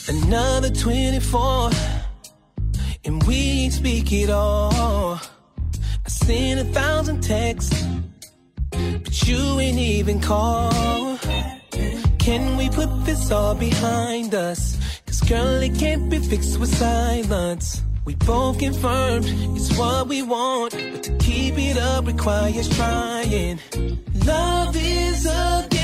Another 0.07 0.69
24, 0.69 1.69
and 3.05 3.23
we 3.23 3.69
speak 3.69 4.11
it 4.11 4.29
all. 4.29 5.19
I 6.05 6.09
sent 6.09 6.59
a 6.59 6.65
thousand 6.65 7.21
texts, 7.21 7.83
but 8.71 9.27
you 9.27 9.59
ain't 9.59 9.77
even 9.77 10.19
call. 10.19 11.17
Can 12.17 12.57
we 12.57 12.69
put 12.69 13.05
this 13.05 13.31
all 13.31 13.55
behind 13.55 14.33
us? 14.33 14.77
Cause 15.05 15.21
girl, 15.21 15.61
it 15.61 15.75
can't 15.77 16.09
be 16.09 16.19
fixed 16.19 16.59
with 16.59 16.73
silence. 16.75 17.81
We 18.05 18.15
both 18.15 18.59
confirmed 18.59 19.25
it's 19.55 19.77
what 19.77 20.07
we 20.07 20.23
want, 20.23 20.73
but 20.73 21.03
to 21.03 21.11
keep 21.19 21.57
it 21.57 21.77
up 21.77 22.07
requires 22.07 22.69
trying. 22.75 23.59
Love 24.25 24.75
is 24.75 25.25
a 25.25 25.67
game 25.69 25.82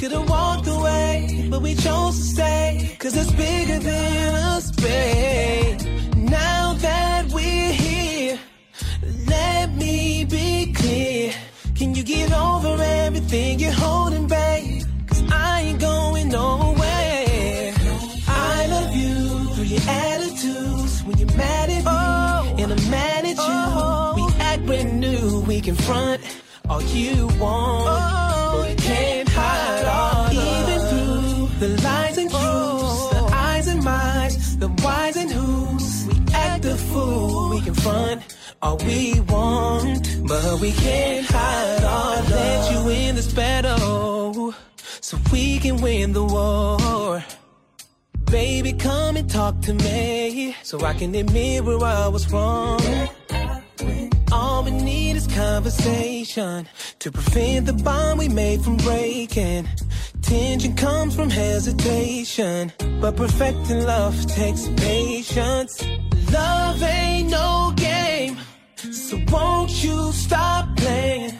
play. 0.00 0.08
Could've 0.08 0.28
walked 0.28 0.66
away, 0.66 1.48
but 1.50 1.62
we 1.62 1.74
chose 1.74 2.16
to 2.18 2.24
stay. 2.24 2.96
Cause 2.98 3.16
it's 3.16 3.32
bigger 3.32 3.78
than 3.78 4.34
us, 4.34 4.70
babe. 4.72 5.80
Now 6.16 6.74
that 6.74 7.26
we're 7.32 7.72
here, 7.72 8.38
let 9.26 9.74
me 9.74 10.24
be 10.24 10.72
clear. 10.72 11.32
Can 11.74 11.94
you 11.94 12.02
get 12.02 12.32
over 12.32 12.82
everything 12.82 13.58
you're 13.58 13.72
holding, 13.72 14.26
babe? 14.26 14.82
Cause 15.06 15.22
I 15.30 15.62
ain't 15.62 15.80
going 15.80 16.28
nowhere. 16.28 17.74
I 18.28 18.66
love 18.68 18.94
you 18.94 19.54
through 19.54 19.64
your 19.64 19.82
attitudes. 19.88 21.02
When 21.04 21.18
you're 21.18 21.36
mad 21.36 21.70
at 21.70 21.84
me, 21.84 21.84
oh. 21.86 22.56
and 22.58 22.72
I'm 22.72 22.90
mad 22.90 23.24
at 23.24 23.36
you. 23.36 23.60
We 24.16 24.22
oh. 24.22 24.36
act 24.40 24.66
brand 24.66 25.00
new, 25.00 25.40
we 25.46 25.60
confront 25.60 26.20
all 26.68 26.82
you 26.82 27.26
want. 27.38 27.84
but 27.86 28.29
confront 37.80 38.22
all 38.62 38.76
we 38.78 39.20
want, 39.20 40.28
but 40.28 40.60
we 40.60 40.72
can't 40.72 41.26
hide 41.26 41.84
our 41.84 42.16
love. 42.16 42.30
Let 42.30 42.72
you 42.72 42.90
in 42.90 43.14
this 43.16 43.32
battle, 43.32 44.54
so 44.76 45.18
we 45.32 45.58
can 45.58 45.80
win 45.80 46.12
the 46.12 46.24
war. 46.24 47.24
Baby, 48.30 48.72
come 48.74 49.16
and 49.16 49.28
talk 49.30 49.60
to 49.62 49.74
me, 49.74 50.54
so 50.62 50.84
I 50.84 50.92
can 50.94 51.14
admit 51.14 51.64
where 51.64 51.82
I 51.82 52.08
was 52.08 52.30
wrong. 52.30 52.80
All 54.30 54.62
we 54.62 54.70
need 54.70 55.16
is 55.16 55.26
conversation 55.26 56.68
to 57.00 57.10
prevent 57.10 57.66
the 57.66 57.72
bond 57.72 58.18
we 58.18 58.28
made 58.28 58.60
from 58.62 58.76
breaking. 58.76 59.66
Tension 60.22 60.76
comes 60.76 61.16
from 61.16 61.30
hesitation, 61.30 62.72
but 63.00 63.16
perfecting 63.16 63.84
love 63.84 64.14
takes 64.26 64.68
patience. 64.76 65.82
Love 66.32 66.82
ain't 66.82 67.30
no 67.30 67.72
game, 67.76 68.36
so 68.76 69.18
won't 69.30 69.84
you 69.84 70.12
stop 70.12 70.76
playing? 70.76 71.32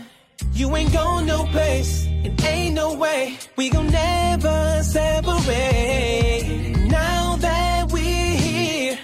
You 0.52 0.74
ain't 0.76 0.92
going 0.92 1.26
no 1.26 1.44
place, 1.46 2.06
and 2.06 2.40
ain't 2.44 2.74
no 2.74 2.94
way 2.94 3.38
we 3.56 3.70
gon' 3.70 3.88
never 3.88 4.82
separate. 4.82 6.76
Now 6.88 7.36
that 7.36 7.90
we're 7.92 8.36
here, 8.36 8.98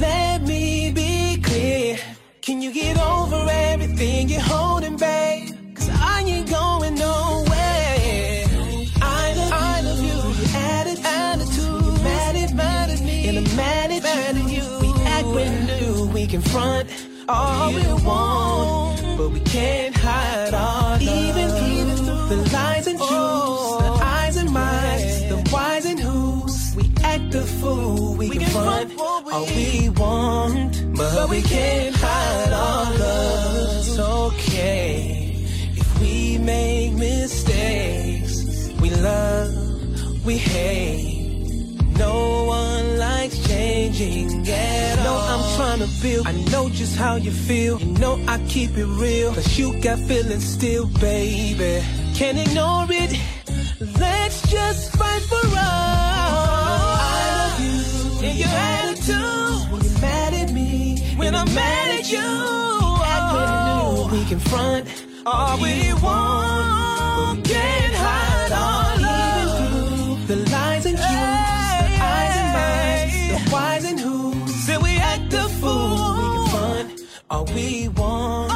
let 0.00 0.42
me 0.42 0.92
be 0.92 1.40
clear. 1.42 1.98
Can 2.42 2.62
you 2.62 2.72
get 2.72 2.98
over 2.98 3.46
everything 3.50 4.28
you're 4.28 4.40
holding, 4.40 4.77
all 17.28 17.72
we 17.72 17.82
want, 18.04 19.18
but 19.18 19.28
we 19.30 19.40
can't 19.40 19.94
hide 19.96 20.54
our 20.54 20.98
love. 20.98 21.02
Even 21.02 21.48
through 21.50 22.28
the 22.28 22.50
lies 22.52 22.86
and 22.86 22.98
oh, 23.00 23.08
truths, 23.08 23.98
the 23.98 24.04
eyes 24.04 24.36
and 24.36 24.50
minds, 24.52 25.28
the 25.28 25.50
whys 25.52 25.84
and 25.84 26.00
who's. 26.00 26.74
We 26.76 26.90
act 27.02 27.30
the 27.32 27.42
fool, 27.42 28.14
we, 28.14 28.30
confront 28.30 28.98
all 28.98 29.46
we 29.46 29.90
want, 29.90 30.96
but 30.96 31.28
we 31.28 31.42
can't 31.42 31.94
hide 31.94 32.52
our 32.52 32.98
love. 32.98 33.78
It's 33.78 33.98
okay 33.98 35.34
if 35.76 36.00
we 36.00 36.38
make 36.38 36.94
mistakes. 36.94 38.70
We 38.80 38.90
love, 38.90 40.24
we 40.24 40.38
hate. 40.38 41.16
No 41.98 42.44
one 42.44 42.98
likes 42.98 43.46
changing 43.48 44.37
trying 45.78 45.90
to 45.90 46.02
build. 46.02 46.26
I 46.26 46.32
know 46.50 46.68
just 46.68 46.96
how 46.96 47.16
you 47.16 47.30
feel. 47.30 47.80
You 47.80 47.86
know 47.98 48.20
I 48.26 48.38
keep 48.48 48.76
it 48.76 48.86
real. 48.86 49.32
Cause 49.34 49.58
you 49.58 49.78
got 49.80 49.98
feelings 50.00 50.44
still, 50.44 50.86
baby. 50.86 51.84
Can't 52.14 52.38
ignore 52.38 52.86
it. 52.90 53.18
Let's 53.98 54.42
just 54.50 54.96
fight 54.96 55.22
for 55.22 55.36
us. 55.36 55.58
I 55.58 57.24
love 57.38 58.22
you. 58.22 58.28
Your 58.30 58.48
attitude. 58.48 59.72
When 59.72 59.82
you're 59.82 60.00
mad 60.00 60.34
at 60.34 60.52
me. 60.52 60.98
When 61.16 61.34
I'm 61.34 61.52
mad 61.54 62.00
at 62.00 62.10
you. 62.10 62.18
Act 63.04 63.32
brand 63.32 64.10
new. 64.10 64.18
We 64.18 64.24
confront 64.28 64.88
all 65.26 65.60
we 65.60 65.92
want. 65.94 67.44
But 67.44 67.77
we 77.54 77.88
want. 77.88 78.47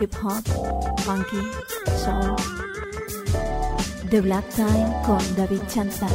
Hip 0.00 0.12
hop, 0.22 0.42
funky, 1.00 1.42
soul. 2.04 2.36
The 4.10 4.20
Black 4.20 4.44
Time 4.56 4.92
con 5.06 5.18
David 5.36 5.60
Chanza. 5.68 6.06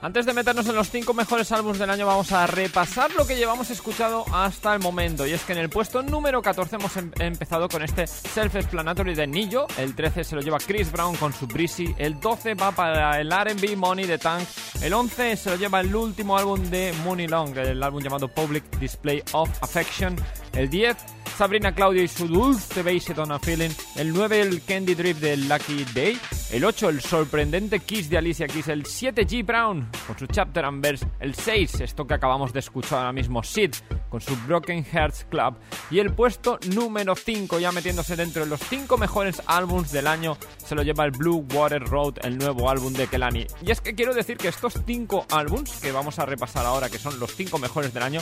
Antes 0.00 0.26
de 0.26 0.32
meternos 0.32 0.64
en 0.68 0.76
los 0.76 0.88
5 0.90 1.12
mejores 1.12 1.50
álbumes 1.50 1.80
del 1.80 1.90
año, 1.90 2.06
vamos 2.06 2.30
a 2.30 2.46
repasar 2.46 3.10
lo 3.14 3.26
que 3.26 3.34
llevamos 3.36 3.68
escuchado 3.70 4.24
hasta 4.32 4.72
el 4.72 4.80
momento. 4.80 5.26
Y 5.26 5.32
es 5.32 5.42
que 5.42 5.52
en 5.52 5.58
el 5.58 5.68
puesto 5.68 6.02
número 6.04 6.40
14 6.40 6.76
hemos 6.76 6.96
em- 6.96 7.10
empezado 7.18 7.68
con 7.68 7.82
este 7.82 8.06
Self-Explanatory 8.06 9.16
de 9.16 9.26
Nillo. 9.26 9.66
El 9.76 9.96
13 9.96 10.22
se 10.22 10.36
lo 10.36 10.40
lleva 10.40 10.58
Chris 10.64 10.92
Brown 10.92 11.16
con 11.16 11.32
su 11.32 11.48
Breezy. 11.48 11.96
El 11.98 12.20
12 12.20 12.54
va 12.54 12.70
para 12.70 13.20
el 13.20 13.28
RB 13.32 13.76
Money 13.76 14.06
de 14.06 14.18
Tank. 14.18 14.46
El 14.80 14.92
11 14.94 15.36
se 15.36 15.50
lo 15.50 15.56
lleva 15.56 15.80
el 15.80 15.94
último 15.94 16.38
álbum 16.38 16.62
de 16.70 16.94
Mooney 17.04 17.26
Long, 17.26 17.58
el 17.58 17.82
álbum 17.82 18.00
llamado 18.00 18.28
Public 18.28 18.78
Display 18.78 19.24
of 19.32 19.50
Affection. 19.62 20.14
El 20.52 20.70
10, 20.70 20.96
Sabrina 21.36 21.74
Claudio 21.74 22.02
y 22.02 22.08
su 22.08 22.26
dulce 22.26 22.82
Base 22.82 23.14
Feeling. 23.42 23.70
El 23.96 24.12
9, 24.12 24.40
el 24.40 24.64
Candy 24.64 24.94
Drip 24.94 25.18
de 25.18 25.36
Lucky 25.36 25.84
Day. 25.94 26.18
El 26.50 26.64
8, 26.64 26.88
el 26.88 27.00
sorprendente 27.00 27.80
Kiss 27.80 28.10
de 28.10 28.18
Alicia 28.18 28.46
Keys. 28.46 28.68
El 28.68 28.86
7, 28.86 29.26
G. 29.26 29.44
Brown 29.44 29.88
con 30.06 30.18
su 30.18 30.26
Chapter 30.26 30.64
and 30.64 30.82
Verse. 30.82 31.06
El 31.20 31.34
6, 31.34 31.82
esto 31.82 32.06
que 32.06 32.14
acabamos 32.14 32.52
de 32.52 32.60
escuchar 32.60 32.98
ahora 32.98 33.12
mismo, 33.12 33.42
Sid 33.42 33.74
con 34.08 34.20
su 34.20 34.34
Broken 34.46 34.84
Hearts 34.84 35.26
Club. 35.30 35.54
Y 35.90 35.98
el 35.98 36.12
puesto 36.12 36.58
número 36.74 37.14
5, 37.14 37.58
ya 37.58 37.70
metiéndose 37.70 38.16
dentro 38.16 38.44
de 38.44 38.50
los 38.50 38.60
5 38.60 38.96
mejores 38.96 39.42
álbums 39.46 39.92
del 39.92 40.06
año, 40.06 40.36
se 40.64 40.74
lo 40.74 40.82
lleva 40.82 41.04
el 41.04 41.12
Blue 41.12 41.46
Water 41.54 41.82
Road, 41.84 42.14
el 42.22 42.38
nuevo 42.38 42.68
álbum 42.70 42.92
de 42.94 43.06
Kelani. 43.06 43.46
Y 43.62 43.70
es 43.70 43.80
que 43.80 43.94
quiero 43.94 44.14
decir 44.14 44.38
que 44.38 44.48
estos 44.48 44.74
5 44.84 45.26
álbums 45.30 45.70
que 45.80 45.92
vamos 45.92 46.18
a 46.18 46.26
repasar 46.26 46.66
ahora, 46.66 46.88
que 46.88 46.98
son 46.98 47.20
los 47.20 47.34
5 47.34 47.58
mejores 47.58 47.92
del 47.92 48.02
año, 48.02 48.20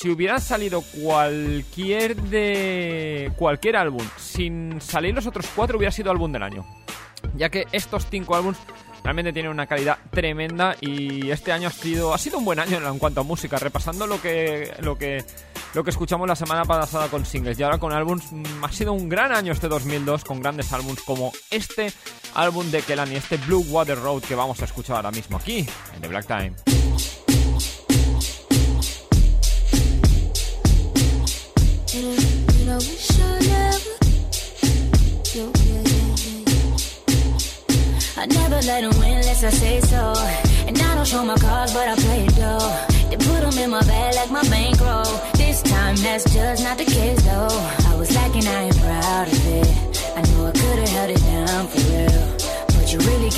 si 0.00 0.08
hubiera 0.08 0.40
salido 0.40 0.80
cualquier 0.80 2.16
de 2.16 3.30
cualquier 3.36 3.76
álbum 3.76 4.02
sin 4.16 4.80
salir 4.80 5.14
los 5.14 5.26
otros 5.26 5.46
cuatro 5.54 5.76
hubiera 5.76 5.92
sido 5.92 6.10
álbum 6.10 6.32
del 6.32 6.42
año. 6.42 6.64
Ya 7.36 7.50
que 7.50 7.66
estos 7.70 8.06
cinco 8.10 8.34
álbumes 8.34 8.58
realmente 9.04 9.34
tienen 9.34 9.52
una 9.52 9.66
calidad 9.66 9.98
tremenda 10.10 10.74
y 10.80 11.30
este 11.30 11.52
año 11.52 11.68
ha 11.68 11.70
sido 11.70 12.14
ha 12.14 12.18
sido 12.18 12.38
un 12.38 12.46
buen 12.46 12.58
año 12.58 12.78
en 12.78 12.98
cuanto 12.98 13.20
a 13.20 13.24
música. 13.24 13.58
Repasando 13.58 14.06
lo 14.06 14.22
que 14.22 14.72
lo 14.80 14.96
que 14.96 15.22
lo 15.74 15.84
que 15.84 15.90
escuchamos 15.90 16.26
la 16.26 16.34
semana 16.34 16.64
pasada 16.64 17.08
con 17.08 17.26
singles 17.26 17.60
y 17.60 17.62
ahora 17.62 17.76
con 17.76 17.92
álbums 17.92 18.32
mm, 18.32 18.64
ha 18.64 18.72
sido 18.72 18.94
un 18.94 19.10
gran 19.10 19.32
año 19.32 19.52
este 19.52 19.68
2002 19.68 20.24
con 20.24 20.40
grandes 20.40 20.72
álbumes 20.72 21.02
como 21.02 21.30
este 21.50 21.92
álbum 22.34 22.70
de 22.70 22.80
Kelani 22.80 23.16
este 23.16 23.36
Blue 23.36 23.66
Water 23.68 23.98
Road 23.98 24.22
que 24.22 24.34
vamos 24.34 24.62
a 24.62 24.64
escuchar 24.64 24.96
ahora 24.96 25.10
mismo 25.10 25.36
aquí 25.36 25.66
en 25.94 26.00
The 26.00 26.08
Black 26.08 26.26
Time 26.26 26.79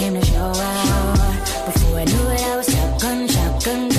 came 0.02 0.14
to 0.20 0.26
show 0.26 0.52
out. 0.52 1.66
Before 1.66 1.98
I 1.98 2.04
knew 2.04 2.26
it, 2.34 2.40
I 2.40 2.56
was 2.56 2.66
shotgun, 2.66 3.28
shotgun, 3.28 3.91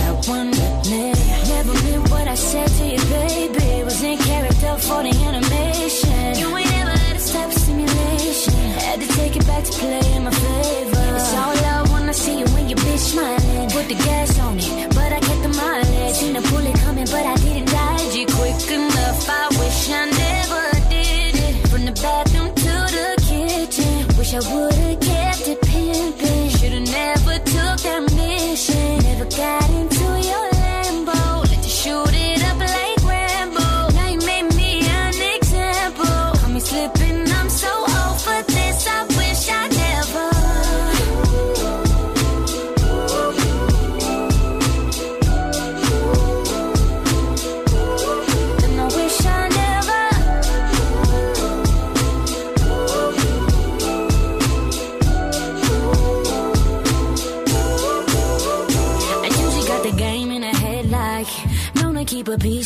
to 9.65 9.71
play 9.71 10.13
in 10.15 10.23
my 10.23 10.31
favor. 10.31 11.05
It's 11.15 11.33
all 11.33 11.57
I 11.75 11.85
wanna 11.91 12.13
see 12.13 12.39
you 12.39 12.45
when 12.53 12.69
you 12.69 12.75
bitch 12.75 12.99
smiling. 12.99 13.69
Put 13.69 13.87
the 13.87 13.95
gas 13.95 14.39
on 14.39 14.59
it, 14.59 14.89
but 14.95 15.11
I 15.11 15.19
kept 15.19 15.41
the 15.43 15.49
mileage. 15.49 16.15
Seen 16.15 16.33
the 16.33 16.41
bullet 16.49 16.75
coming, 16.85 17.05
but 17.05 17.25
I 17.25 17.35
didn't 17.35 17.69
dodge 17.71 18.15
it 18.21 18.31
quick 18.37 18.61
enough. 18.71 19.29
I 19.29 19.47
wish 19.59 19.89
I 19.89 20.03
never 20.23 20.63
did 20.89 21.35
it. 21.47 21.67
From 21.69 21.85
the 21.85 21.93
bathroom 22.03 22.49
to 22.65 22.73
the 22.97 23.09
kitchen. 23.29 24.17
Wish 24.17 24.33
I 24.33 24.41
would've 24.53 24.99
kept 24.99 25.47
it 25.47 25.61
pimping. 25.61 26.49
Should've 26.57 26.89
never 26.99 27.35
took 27.53 27.77
that 27.85 28.01
mission. 28.15 28.97
Never 29.09 29.25
got 29.25 29.69
into 29.69 29.92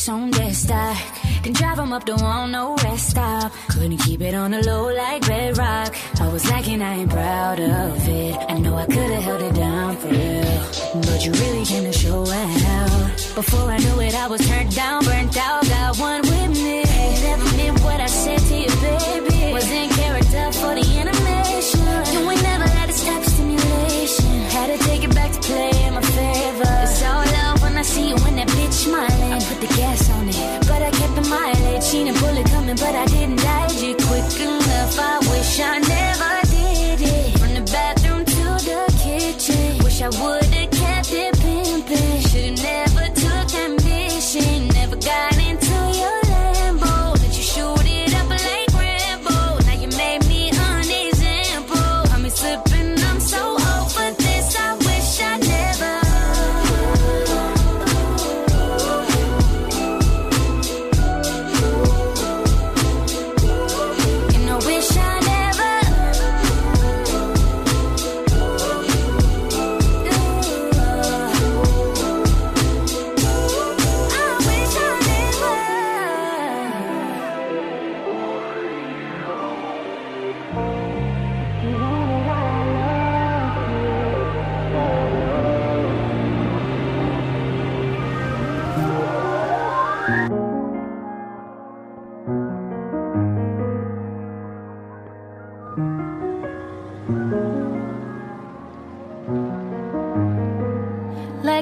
on 0.10 0.32
their 0.32 0.54
stack. 0.54 0.98
Then 1.44 1.54
drive 1.54 1.80
'em 1.80 1.94
up 1.94 2.06
the 2.06 2.16
wall, 2.16 2.48
no 2.48 2.76
rest 2.84 3.10
stop. 3.12 3.52
Couldn't 3.70 3.98
keep 3.98 4.22
it 4.22 4.34
on 4.34 4.52
the 4.52 4.62
low 4.64 4.86
like 4.94 5.28
Red 5.28 5.58
Rock. 5.58 5.96
I 6.22 6.28
was 6.28 6.44
lacking, 6.50 6.82
I 6.82 7.00
ain't 7.00 7.10
proud 7.10 7.60
of 7.60 8.08
it. 8.08 8.36
I 8.50 8.60
know 8.60 8.76
I 8.76 8.86
could've 8.86 9.24
held 9.24 9.42
it 9.42 9.56
down 9.56 9.98
for 9.98 10.10
real. 10.10 10.62
But 11.08 11.26
you 11.26 11.32
really 11.32 11.66
came 11.66 11.84
to 11.84 11.94
show 11.94 12.22
out. 12.30 13.12
Before 13.36 13.70
I 13.70 13.78
knew 13.78 14.00
it, 14.02 14.16
I 14.16 14.28
was 14.28 14.42
turned 14.48 14.76
down, 14.76 15.04
burnt 15.06 15.38
out, 15.38 15.68
got 15.68 15.98
one 16.00 16.22
with 16.22 16.52
me. 16.64 16.97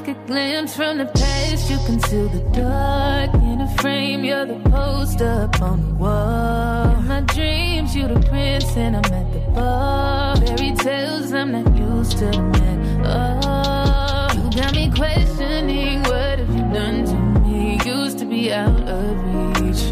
Like 0.05 0.17
a 0.17 0.27
glimpse 0.27 0.75
from 0.75 0.99
the 0.99 1.05
past, 1.05 1.67
you 1.67 1.77
conceal 1.87 2.29
the 2.29 2.41
dark 2.51 3.33
in 3.41 3.59
a 3.59 3.77
frame. 3.81 4.23
You're 4.23 4.45
the 4.45 4.59
poster 4.69 5.25
up 5.25 5.59
on 5.63 5.81
the 5.81 5.95
wall. 5.95 6.95
In 6.99 7.07
my 7.07 7.21
dreams, 7.21 7.95
you're 7.95 8.09
the 8.09 8.19
prince, 8.29 8.77
and 8.77 8.97
I'm 8.97 9.03
at 9.11 9.33
the 9.33 9.39
bar. 9.55 10.35
Fairy 10.35 10.75
tales, 10.75 11.33
I'm 11.33 11.53
not 11.53 11.75
used 11.75 12.19
to 12.19 12.25
the 12.25 12.39
man. 12.39 13.03
Oh, 13.03 14.27
you 14.35 14.61
got 14.61 14.75
me 14.75 14.91
questioning 14.91 16.03
what 16.03 16.37
have 16.37 16.53
you 16.53 16.65
done 16.71 17.05
to 17.05 17.39
me? 17.41 17.79
Used 17.83 18.19
to 18.19 18.25
be 18.25 18.53
out 18.53 18.81
of 18.87 19.59
reach. 19.59 19.85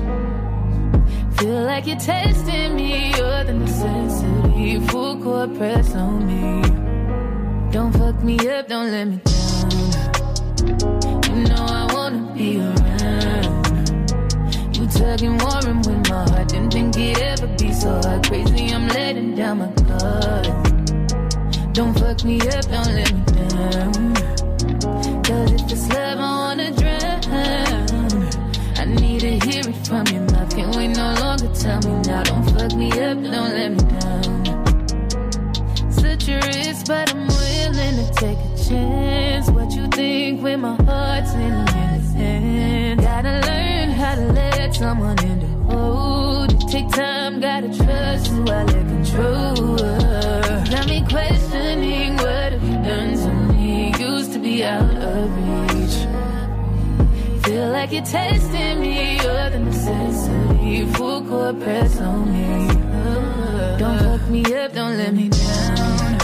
Feel 1.40 1.64
like 1.64 1.88
you're 1.88 1.98
testing 1.98 2.76
me, 2.76 3.16
you're 3.18 3.44
the 3.46 3.54
necessity. 3.54 4.80
Full 4.90 5.24
court 5.24 5.58
press 5.58 5.96
on 5.96 6.28
me. 6.28 7.72
Don't 7.72 7.92
fuck 7.94 8.24
me 8.24 8.38
up, 8.48 8.68
don't 8.68 8.92
let 8.92 9.08
me 9.08 9.33
tugging 15.04 15.38
warm 15.40 15.78
with 15.88 16.10
my 16.10 16.24
heart. 16.30 16.48
Didn't 16.50 16.72
think 16.72 16.98
it'd 16.98 17.22
ever 17.22 17.48
be 17.58 17.74
so 17.74 17.92
hard. 18.04 18.26
Crazy, 18.28 18.74
I'm 18.74 18.88
letting 18.88 19.36
down 19.36 19.58
my 19.60 19.70
guard. 19.88 20.46
Don't 21.74 21.94
fuck 22.00 22.24
me 22.24 22.38
up, 22.56 22.66
don't 22.74 22.92
let 22.98 23.12
me 23.16 23.24
down. 23.36 24.14
Cause 25.28 25.52
if 25.58 25.72
it's 25.74 25.88
love, 25.94 26.20
I 26.20 26.32
wanna 26.42 26.70
drown. 26.80 27.04
I 28.82 28.86
need 28.86 29.20
to 29.22 29.32
hear 29.46 29.64
it 29.72 29.78
from 29.88 30.06
your 30.08 30.24
mouth. 30.32 30.56
Can't 30.56 30.76
wait 30.76 30.92
no 31.02 31.08
longer. 31.22 31.50
Tell 31.62 31.80
me 31.88 31.94
now. 32.08 32.24
Don't 32.24 32.46
fuck 32.54 32.74
me 32.82 32.90
up, 33.08 33.18
don't 33.36 33.52
let 33.60 33.72
me 33.76 33.84
down. 33.96 34.32
Such 35.92 36.30
a 36.30 36.38
risk, 36.48 36.88
but 36.88 37.14
I'm 37.14 37.28
willing 37.28 37.96
to 38.02 38.08
take 38.24 38.40
a 38.48 38.52
chance. 38.68 39.50
What 39.50 39.70
you 39.74 39.88
think 39.88 40.42
when 40.44 40.62
my 40.62 40.76
heart's 40.86 41.34
in 41.34 41.73
someone 44.74 45.20
in 45.24 45.40
the 45.40 45.48
hold. 45.74 46.52
It 46.54 46.68
take 46.70 46.90
time, 46.90 47.40
gotta 47.40 47.68
trust 47.68 48.28
who 48.28 48.42
I 48.44 48.64
let 48.64 48.88
control. 48.88 49.78
Got 50.74 50.88
me 50.88 51.06
questioning 51.08 52.16
what 52.18 52.52
have 52.54 52.64
you 52.64 52.78
done 52.90 53.14
to 53.14 53.30
me? 53.54 53.94
Used 54.00 54.34
to 54.34 54.40
be 54.40 54.64
out 54.64 54.96
of 54.96 55.30
reach. 55.38 55.98
Feel 57.44 57.70
like 57.70 57.92
you're 57.92 58.04
testing 58.04 58.80
me, 58.80 59.18
you're 59.22 59.50
the 59.50 59.60
necessity. 59.60 60.86
Full 60.94 61.22
court 61.26 61.60
press 61.60 62.00
on 62.00 62.32
me. 62.32 62.68
Don't 63.78 64.00
fuck 64.00 64.30
me 64.30 64.42
up, 64.56 64.74
don't 64.74 64.98
let 64.98 65.14
me 65.14 65.30
down. 65.30 66.20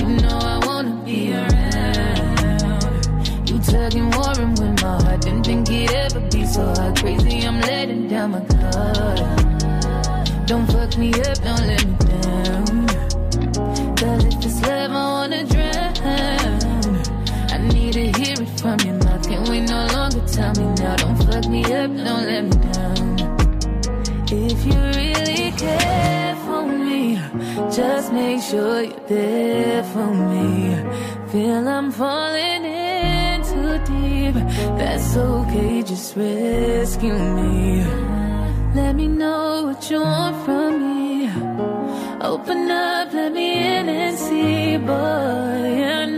You 0.00 0.08
know 0.22 0.38
I 0.38 0.58
wanna 0.66 1.02
be 1.04 1.32
around. 1.32 2.90
You 3.48 3.58
tugging 3.60 4.10
warm 4.10 4.50
with 4.56 4.82
my 4.82 5.02
heart. 5.02 5.20
Didn't 5.22 5.44
think 5.44 5.70
it'd 5.70 5.96
ever 5.96 6.09
so. 6.50 6.92
Crazy, 6.96 7.46
I'm 7.46 7.60
letting 7.60 8.08
down 8.08 8.32
my 8.32 8.40
guard. 8.40 9.18
Don't 10.46 10.66
fuck 10.66 10.98
me 10.98 11.10
up, 11.14 11.38
don't 11.46 11.64
let 11.70 11.84
me 11.86 11.94
down. 12.10 12.86
Cause 13.96 14.24
if 14.24 14.44
it's 14.46 14.60
love, 14.62 14.90
I 14.90 15.04
wanna 15.14 15.44
drown. 15.52 15.90
I 17.54 17.58
need 17.72 17.92
to 17.94 18.04
hear 18.18 18.36
it 18.44 18.60
from 18.60 18.78
your 18.86 18.96
mouth. 19.04 19.28
Can't 19.28 19.48
wait 19.48 19.68
no 19.68 19.80
longer. 19.94 20.22
Tell 20.26 20.52
me 20.60 20.66
now. 20.82 20.96
Don't 20.96 21.16
fuck 21.24 21.46
me 21.54 21.62
up, 21.64 21.90
don't 22.06 22.24
let 22.30 22.44
me 22.50 22.56
down. 22.72 23.06
If 24.32 24.58
you 24.68 24.78
really 24.98 25.52
care 25.52 26.36
for 26.44 26.62
me, 26.66 27.20
just 27.76 28.12
make 28.12 28.40
sure 28.42 28.82
you're 28.82 29.06
there 29.08 29.82
for 29.92 30.10
me. 30.30 30.76
Feel 31.30 31.68
I'm 31.68 31.90
falling 31.92 32.64
in 32.64 32.89
deep. 34.32 34.44
That's 34.78 35.16
okay, 35.16 35.82
just 35.82 36.16
rescue 36.16 37.18
me. 37.18 37.84
Let 38.74 38.94
me 38.94 39.08
know 39.08 39.64
what 39.64 39.90
you 39.90 40.00
want 40.00 40.44
from 40.44 40.70
me. 40.80 41.30
Open 42.20 42.70
up, 42.70 43.12
let 43.12 43.32
me 43.32 43.52
in 43.54 43.88
and 43.88 44.18
see, 44.18 44.76
boy. 44.76 46.09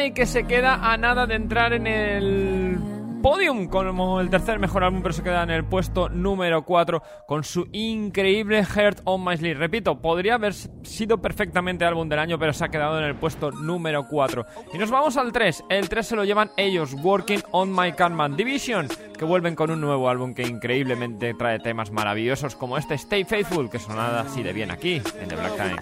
AMEI 0.00 0.12
que 0.14 0.24
se 0.24 0.44
queda 0.44 0.92
a 0.92 0.96
nada 0.96 1.26
de 1.26 1.34
entrar 1.34 1.74
en 1.74 1.86
el 1.86 2.78
podium 3.22 3.68
como 3.68 4.20
el 4.20 4.30
tercer 4.30 4.58
mejor 4.58 4.82
álbum, 4.82 5.02
pero 5.02 5.12
se 5.12 5.22
queda 5.22 5.42
en 5.42 5.50
el 5.50 5.64
puesto 5.64 6.08
número 6.08 6.64
4 6.64 7.02
con 7.26 7.44
su 7.44 7.68
increíble 7.72 8.64
Heart 8.64 9.02
on 9.04 9.22
My 9.22 9.36
Sleeve. 9.36 9.60
Repito, 9.60 10.00
podría 10.00 10.36
haber 10.36 10.54
sido 10.54 11.18
perfectamente 11.20 11.84
álbum 11.84 12.08
del 12.08 12.18
año, 12.18 12.38
pero 12.38 12.54
se 12.54 12.64
ha 12.64 12.68
quedado 12.68 12.98
en 12.98 13.04
el 13.04 13.14
puesto 13.14 13.50
número 13.50 14.08
4. 14.08 14.46
Y 14.72 14.78
nos 14.78 14.90
vamos 14.90 15.18
al 15.18 15.32
3. 15.32 15.64
El 15.68 15.90
3 15.90 16.06
se 16.06 16.16
lo 16.16 16.24
llevan 16.24 16.50
ellos, 16.56 16.94
Working 16.94 17.42
on 17.50 17.70
My 17.74 17.92
Carman 17.92 18.36
Division, 18.36 18.88
que 19.18 19.26
vuelven 19.26 19.54
con 19.54 19.70
un 19.70 19.82
nuevo 19.82 20.08
álbum 20.08 20.32
que 20.32 20.42
increíblemente 20.42 21.34
trae 21.34 21.58
temas 21.58 21.90
maravillosos 21.90 22.56
como 22.56 22.78
este 22.78 22.94
Stay 22.94 23.24
Faithful, 23.24 23.68
que 23.68 23.78
sonaba 23.78 24.20
así 24.20 24.42
de 24.42 24.54
bien 24.54 24.70
aquí, 24.70 25.02
en 25.20 25.28
The 25.28 25.36
Black 25.36 25.56
Time. 25.56 25.76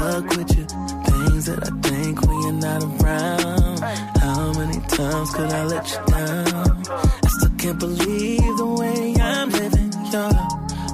Stuck 0.00 0.24
with 0.36 0.56
you. 0.56 0.64
Things 1.08 1.44
that 1.46 1.60
I 1.62 1.88
think 1.88 2.22
when 2.26 2.42
you're 2.42 2.60
not 2.68 2.82
around. 2.84 3.78
How 4.24 4.52
many 4.58 4.80
times 4.96 5.30
could 5.34 5.50
I 5.52 5.64
let 5.64 5.84
you 5.92 6.00
down? 6.14 6.82
I 7.24 7.28
still 7.36 7.54
can't 7.58 7.78
believe 7.78 8.56
the 8.62 8.70
way 8.80 9.14
I'm 9.20 9.50
living. 9.50 9.92
You're 10.12 10.34
a 10.34 10.48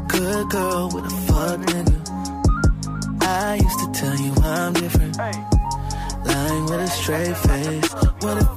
good 0.09 0.51
girl 0.51 0.91
with 0.95 1.07
a 1.13 1.17
fuck 1.27 1.59
nigga. 1.71 1.97
I 3.23 3.55
used 3.67 3.81
to 3.85 3.89
tell 4.01 4.17
you 4.25 4.33
I'm 4.43 4.73
different. 4.73 5.17
Lying 6.27 6.65
with 6.65 6.81
a 6.81 6.89
straight 6.89 7.37
face. 7.37 7.93
What 8.23 8.37
if 8.43 8.56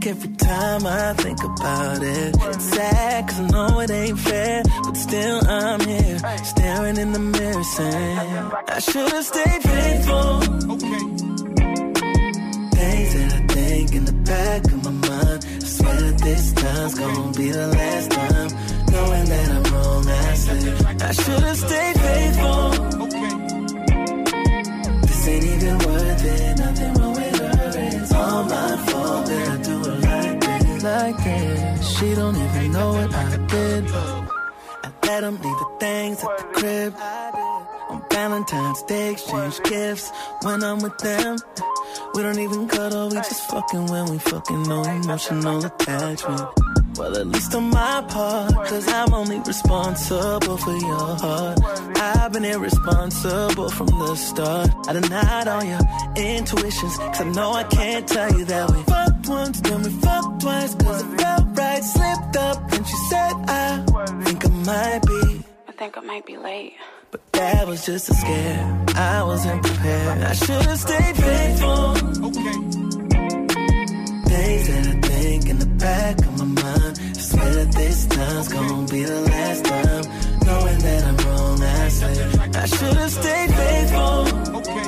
sick 0.00 0.10
every 0.10 0.36
time 0.36 0.86
I 0.86 1.12
think 1.14 1.42
about 1.42 2.02
it. 2.02 2.36
It's 2.40 2.64
sad 2.64 3.28
cause 3.28 3.40
I 3.40 3.48
know 3.48 3.80
it 3.80 3.90
ain't 3.90 4.18
fair. 4.18 4.62
But 4.84 4.96
still 4.96 5.40
I'm 5.48 5.80
here, 5.80 6.18
staring 6.44 6.96
in 6.96 7.12
the 7.12 7.18
mirror 7.18 7.62
saying, 7.62 8.52
I 8.68 8.78
should've 8.78 9.24
stayed 9.24 9.62
faithful. 9.62 10.40
Things 12.76 13.14
that 13.14 13.32
I 13.32 13.46
think 13.54 13.94
in 13.94 14.04
the 14.04 14.12
back 14.24 14.64
of 14.64 14.84
my 14.84 14.90
mind. 14.90 15.46
I 15.46 15.66
swear 15.66 15.96
that 15.96 16.18
this 16.18 16.52
time's 16.52 16.94
gonna 16.98 17.32
be 17.32 17.50
the 17.50 17.66
last 17.68 18.10
time. 18.10 18.50
Knowing 18.92 19.24
that 19.32 19.48
I'm 19.56 19.64
wrong, 19.72 20.08
I 20.08 20.34
say, 20.34 20.60
I 21.08 21.12
should've 21.12 21.56
stayed 21.56 21.96
faithful. 22.06 22.70
This 25.06 25.28
ain't 25.28 25.44
even 25.44 25.78
worth 25.78 26.24
it. 26.24 26.58
Nothing 26.58 26.99
Like 31.00 31.16
this. 31.24 31.98
She 31.98 32.14
don't 32.14 32.36
even 32.36 32.72
know 32.72 32.92
what 32.92 33.14
I 33.14 33.36
did. 33.46 33.84
I 33.88 34.92
let 35.06 35.20
them 35.22 35.34
leave 35.40 35.58
the 35.64 35.76
things 35.80 36.22
at 36.22 36.36
the 36.36 36.44
crib. 36.52 36.94
On 37.88 38.04
Valentine's 38.10 38.82
Day, 38.82 39.12
exchange 39.12 39.62
gifts. 39.62 40.12
When 40.42 40.62
I'm 40.62 40.80
with 40.80 40.98
them, 40.98 41.38
we 42.14 42.22
don't 42.22 42.38
even 42.38 42.68
cuddle. 42.68 43.08
We 43.08 43.16
just 43.16 43.48
fucking 43.50 43.86
when 43.86 44.10
we 44.10 44.18
fucking 44.18 44.62
no 44.64 44.82
emotional 44.82 45.64
attachment. 45.64 46.42
Well, 46.98 47.16
at 47.16 47.26
least 47.28 47.54
on 47.54 47.70
my 47.70 48.04
part, 48.06 48.52
cause 48.68 48.86
I'm 48.88 49.14
only 49.14 49.38
responsible 49.40 50.58
for 50.58 50.76
your 50.76 51.16
heart. 51.24 51.60
I've 51.96 52.30
been 52.30 52.44
irresponsible 52.44 53.70
from 53.70 53.86
the 53.86 54.14
start. 54.16 54.68
I 54.86 54.92
denied 54.92 55.48
all 55.48 55.64
your 55.64 55.80
intuitions, 56.14 56.98
cause 56.98 57.20
I 57.22 57.24
know 57.30 57.52
I 57.52 57.64
can't 57.64 58.06
tell 58.06 58.38
you 58.38 58.44
that 58.44 58.70
we 58.70 58.82
once, 59.30 59.60
then 59.60 59.82
we 59.82 59.90
fucked 60.04 60.40
twice, 60.42 60.74
cause 60.74 61.02
it 61.02 61.20
felt 61.20 61.58
right. 61.58 61.82
Slipped 61.82 62.36
up, 62.36 62.72
and 62.72 62.86
she 62.86 62.96
said, 63.10 63.32
I 63.48 63.84
think 64.24 64.44
I 64.44 64.48
might 64.70 65.02
be. 65.06 65.44
I 65.68 65.72
think 65.72 65.96
I 65.96 66.00
might 66.00 66.26
be 66.26 66.36
late. 66.36 66.74
But 67.10 67.22
that 67.32 67.66
was 67.66 67.86
just 67.86 68.10
a 68.10 68.14
scare. 68.14 68.86
I 68.96 69.22
wasn't 69.22 69.62
prepared. 69.62 70.22
I 70.22 70.32
should've 70.34 70.78
stayed 70.78 71.16
faithful. 71.16 71.90
Okay. 72.28 72.56
Days 74.30 74.64
that 74.70 74.84
I 74.92 74.94
think 75.08 75.48
in 75.48 75.58
the 75.58 75.70
back 75.86 76.18
of 76.18 76.38
my 76.38 76.44
mind. 76.62 76.94
I 77.00 77.20
swear 77.30 77.54
that 77.58 77.72
this 77.72 78.06
time's 78.06 78.48
gonna 78.48 78.86
be 78.94 79.02
the 79.04 79.20
last 79.32 79.64
time. 79.64 80.04
Knowing 80.46 80.78
that 80.86 81.02
I'm 81.10 81.16
wrong, 81.26 81.62
I 81.62 81.88
say 81.88 82.14
I 82.62 82.66
should've 82.66 83.10
stayed 83.10 83.50
faithful. 83.60 84.18
Okay. 84.58 84.86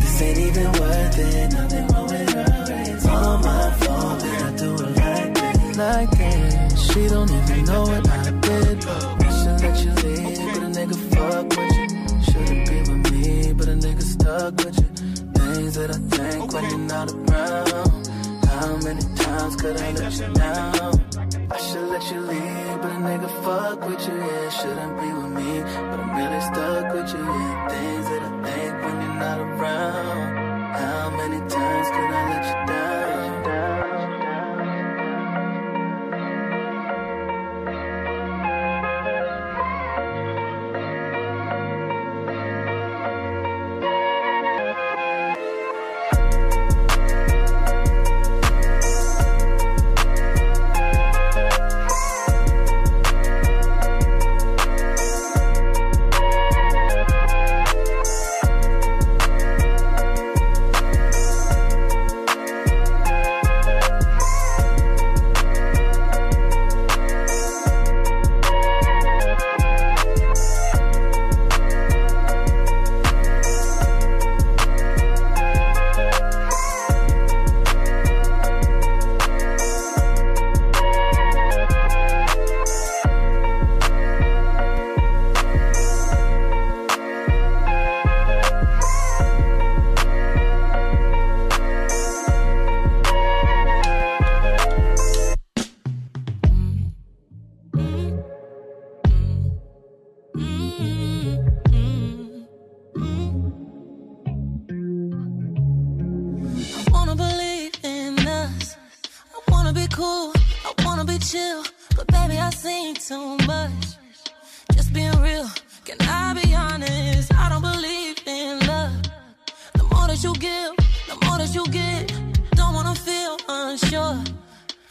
This 0.00 0.22
ain't 0.22 0.38
even 0.38 0.72
worth 0.80 1.18
it. 1.18 1.52
Nothing 1.52 1.86
wrong 1.88 2.09
all 3.30 3.38
my 3.38 3.70
fault 3.82 4.20
that 4.20 4.42
I 4.48 4.50
do 4.62 4.70
it 4.74 4.96
like 5.04 5.34
this. 5.34 5.76
Like 5.78 6.10
this. 6.18 6.92
She 6.92 7.02
don't 7.08 7.30
even 7.38 7.64
know 7.64 7.82
what 7.90 8.04
I 8.08 8.30
did. 8.46 8.78
I 9.24 9.30
should 9.38 9.58
let 9.64 9.76
you 9.84 9.92
leave, 10.02 10.38
but 10.52 10.62
a 10.66 10.70
nigga 10.78 10.96
fuck 11.12 11.46
with 11.56 11.72
you. 11.78 11.86
Shouldn't 12.26 12.62
be 12.68 12.78
with 12.88 13.02
me, 13.12 13.52
but 13.58 13.68
a 13.74 13.76
nigga 13.84 14.04
stuck 14.14 14.54
with 14.62 14.78
you. 14.82 14.88
Things 15.38 15.74
that 15.78 15.90
I 15.96 15.98
think 16.14 16.52
when 16.52 16.64
you're 16.70 16.86
not 16.94 17.08
around. 17.12 18.08
How 18.54 18.76
many 18.86 19.04
times 19.24 19.54
could 19.56 19.76
I 19.76 19.92
let 19.92 20.12
you 20.20 20.30
down? 20.34 20.92
I 21.54 21.58
should 21.66 21.88
let 21.94 22.04
you 22.10 22.20
leave, 22.30 22.76
but 22.82 22.92
a 22.98 23.00
nigga 23.08 23.30
fuck 23.44 23.78
with 23.88 24.02
you. 24.08 24.16
Yeah, 24.26 24.50
shouldn't 24.58 24.94
be 25.00 25.08
with 25.18 25.32
me, 25.38 25.50
but 25.88 25.98
I'm 26.02 26.10
really 26.18 26.40
stuck 26.50 26.86
with 26.94 27.10
you. 27.14 27.24
Yeah, 27.24 27.68
things 27.68 28.06
that 28.10 28.22
I 28.28 28.30
think 28.46 28.72
when 28.84 28.96
you're 29.02 29.18
not 29.24 29.38
around. 29.46 30.50
How 30.80 31.10
many 31.10 31.38
times 31.48 31.88
could 31.94 32.10
I 32.18 32.22
let 32.30 32.44
you 32.48 32.59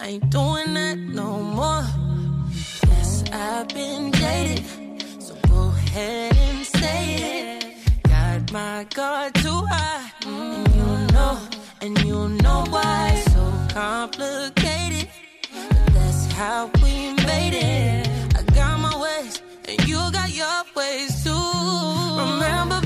ain't 0.10 0.30
doing 0.32 0.74
that 0.74 0.98
no 0.98 1.30
more. 1.60 1.86
Yes, 2.88 3.24
I've 3.32 3.68
been 3.68 4.12
jaded. 4.12 4.64
So 5.22 5.36
go 5.48 5.62
ahead 5.70 6.36
and 6.36 6.66
say 6.66 7.02
it. 7.32 7.66
Got 8.04 8.52
my 8.52 8.88
guard 8.96 9.36
too 9.36 9.62
high. 9.74 10.12
And 10.26 10.68
you 10.78 10.90
know, 11.16 11.38
and 11.82 11.94
you 12.08 12.30
know 12.44 12.62
why. 12.74 13.24
So 13.34 13.44
complicated. 13.80 15.08
But 15.54 15.94
that's 15.94 16.32
how 16.32 16.72
we 16.82 17.14
made 17.30 17.54
it. 17.54 18.08
I 18.40 18.42
got 18.60 18.80
my 18.80 18.96
ways, 19.06 19.44
and 19.68 19.78
you 19.88 20.00
got 20.12 20.30
your 20.42 20.60
ways 20.76 21.24
too. 21.24 21.50
Remember 22.24 22.80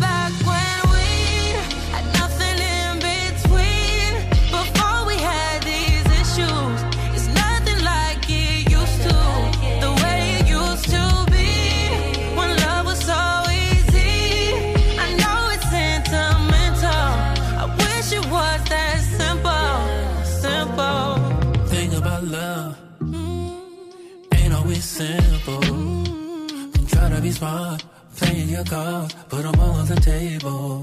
Don't 27.43 27.51
try 27.51 27.67
to 27.67 27.75
be 27.75 27.79
smart, 27.79 27.83
playing 28.15 28.49
your 28.49 28.63
cards, 28.63 29.15
put 29.29 29.45
'em 29.45 29.59
all 29.59 29.71
on 29.71 29.85
the 29.87 29.99
table. 29.99 30.81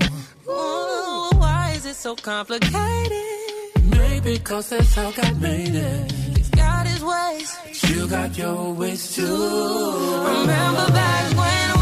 Ooh, 0.48 1.30
why 1.38 1.72
is 1.76 1.86
it 1.86 1.96
so 1.96 2.14
complicated. 2.14 3.22
Maybe 3.84 4.38
cause 4.38 4.68
that's 4.70 4.94
how 4.94 5.10
God 5.10 5.40
made 5.40 5.74
it. 5.74 6.12
He's 6.36 6.50
got 6.50 6.86
his 6.86 7.02
ways. 7.02 7.48
You 7.88 8.06
got 8.06 8.36
your 8.36 8.74
ways 8.74 9.14
too. 9.14 9.24
Remember 10.32 10.86
back 10.92 11.24
when 11.40 11.79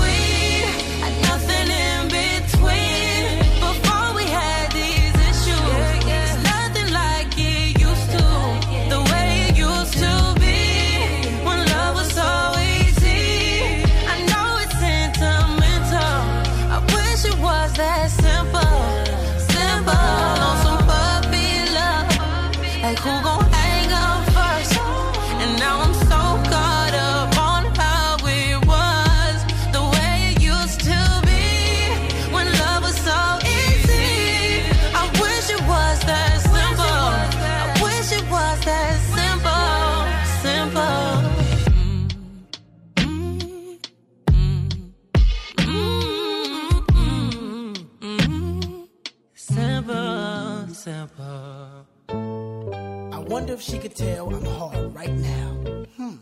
wonder 53.48 53.62
if 53.62 53.62
she 53.62 53.78
could 53.78 53.94
tell 53.94 54.28
I'm 54.34 54.44
hard 54.44 54.94
right 54.94 55.16
now. 55.32 55.50
Hmm. 55.96 56.16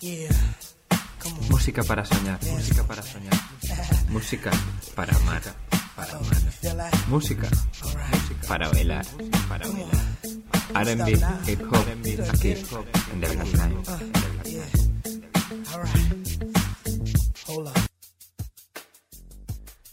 Yeah. 0.00 0.28
Música 1.48 1.82
para 1.84 2.04
soñar, 2.04 2.38
música 2.44 2.84
para 2.84 3.02
soñar. 3.02 3.34
Música 4.08 4.50
para 4.94 5.16
amar, 5.16 5.42
para 5.96 6.12
amar. 6.16 6.36
Música, 7.08 7.48
música 7.48 8.46
para 8.48 8.68
bailar, 8.68 9.06
para 9.48 9.66
bailar. 9.68 10.06
R&B, 10.74 11.10
hip 11.46 11.62
hop, 11.72 11.86
aquí 12.30 12.50
en 13.12 13.20
The 13.20 13.28
Black 13.28 13.50
Time. 13.52 13.76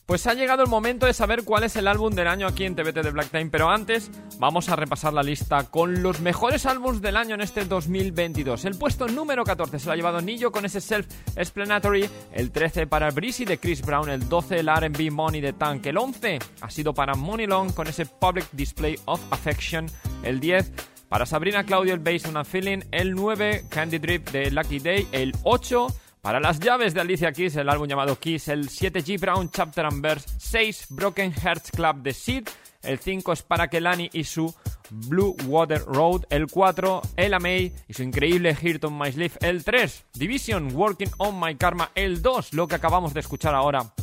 Pues 0.10 0.26
ha 0.26 0.34
llegado 0.34 0.64
el 0.64 0.70
momento 0.70 1.06
de 1.06 1.14
saber 1.14 1.44
cuál 1.44 1.66
es 1.66 1.76
el 1.76 1.88
álbum 1.88 2.12
del 2.12 2.28
año 2.28 2.48
aquí 2.48 2.66
en 2.66 2.76
TBT 2.76 3.04
de 3.04 3.12
Black 3.12 3.30
Time, 3.30 3.52
pero 3.52 3.70
antes 3.70 4.10
vamos 4.40 4.68
a 4.68 4.76
repasar 4.76 5.14
la 5.14 5.22
lista 5.22 5.66
con 5.66 6.02
los 6.02 6.20
mejores 6.20 6.66
álbumes 6.66 7.00
del 7.00 7.16
año 7.16 7.36
en 7.36 7.42
este 7.42 7.64
2022. 7.64 8.66
El 8.66 8.76
puesto 8.76 9.08
número 9.08 9.44
14 9.44 9.78
se 9.78 9.86
lo 9.86 9.92
ha 9.92 9.96
llevado 9.96 10.20
Nillo 10.20 10.52
con 10.52 10.66
ese 10.66 10.82
Self-Explanatory, 10.82 12.10
el 12.32 12.50
13 12.50 12.88
para 12.88 13.12
Breezy 13.12 13.46
de 13.46 13.60
Chris 13.60 13.84
Brown, 13.84 14.10
el 14.10 14.28
12 14.28 14.62
el 14.62 14.70
R&B 14.70 15.12
Money 15.12 15.42
de 15.42 15.54
Tank, 15.54 15.86
el 15.86 16.00
11 16.00 16.40
ha 16.62 16.72
sido 16.72 16.92
para 16.92 17.14
Money 17.14 17.46
Long 17.46 17.72
con 17.72 17.86
ese 17.86 18.08
Public 18.08 18.48
Display 18.54 18.96
of 19.06 19.22
Affection, 19.30 19.86
el 20.24 20.40
10 20.40 20.72
para 21.08 21.28
Sabrina 21.28 21.64
Claudio 21.64 21.94
el 21.94 22.00
Based 22.00 22.28
on 22.28 22.38
a 22.38 22.44
Feeling, 22.44 22.80
el 22.90 23.14
9 23.14 23.66
Candy 23.70 24.00
Drip 24.00 24.28
de 24.32 24.50
Lucky 24.50 24.80
Day, 24.80 25.08
el 25.12 25.34
8 25.44 25.86
para 26.22 26.40
las 26.40 26.60
llaves 26.60 26.94
de 26.94 27.02
Alicia 27.02 27.32
Keys, 27.32 27.56
el 27.56 27.70
álbum 27.70 27.88
llamado 27.88 28.20
Kiss, 28.20 28.48
el 28.50 28.70
7 28.70 29.04
G 29.04 29.20
Brown 29.20 29.50
Chapter 29.50 29.86
and 29.86 30.02
Verse, 30.02 30.28
6 30.38 30.88
Broken 30.90 31.34
Hearts 31.34 31.72
Club 31.72 32.02
de 32.02 32.14
Sid, 32.14 32.48
el 32.84 33.00
5 33.00 33.34
es 33.34 33.42
para 33.44 33.68
Kelani 33.68 34.10
y 34.14 34.24
su 34.24 34.54
Blue 34.90 35.36
Water 35.46 35.82
Road, 35.86 36.24
el 36.30 36.48
4 36.48 37.02
Ella 37.16 37.40
May 37.40 37.74
y 37.88 37.94
su 37.94 38.04
increíble 38.04 38.56
Heart 38.56 38.86
on 38.86 38.98
My 38.98 39.12
Sleeve, 39.12 39.36
el 39.42 39.64
3 39.64 40.06
Division 40.14 40.76
Working 40.76 41.12
on 41.18 41.40
My 41.40 41.56
Karma, 41.56 41.92
el 41.96 42.22
2 42.22 42.54
lo 42.54 42.68
que 42.68 42.76
acabamos 42.76 43.14
de 43.14 43.22
escuchar 43.22 43.56
ahora. 43.56 43.94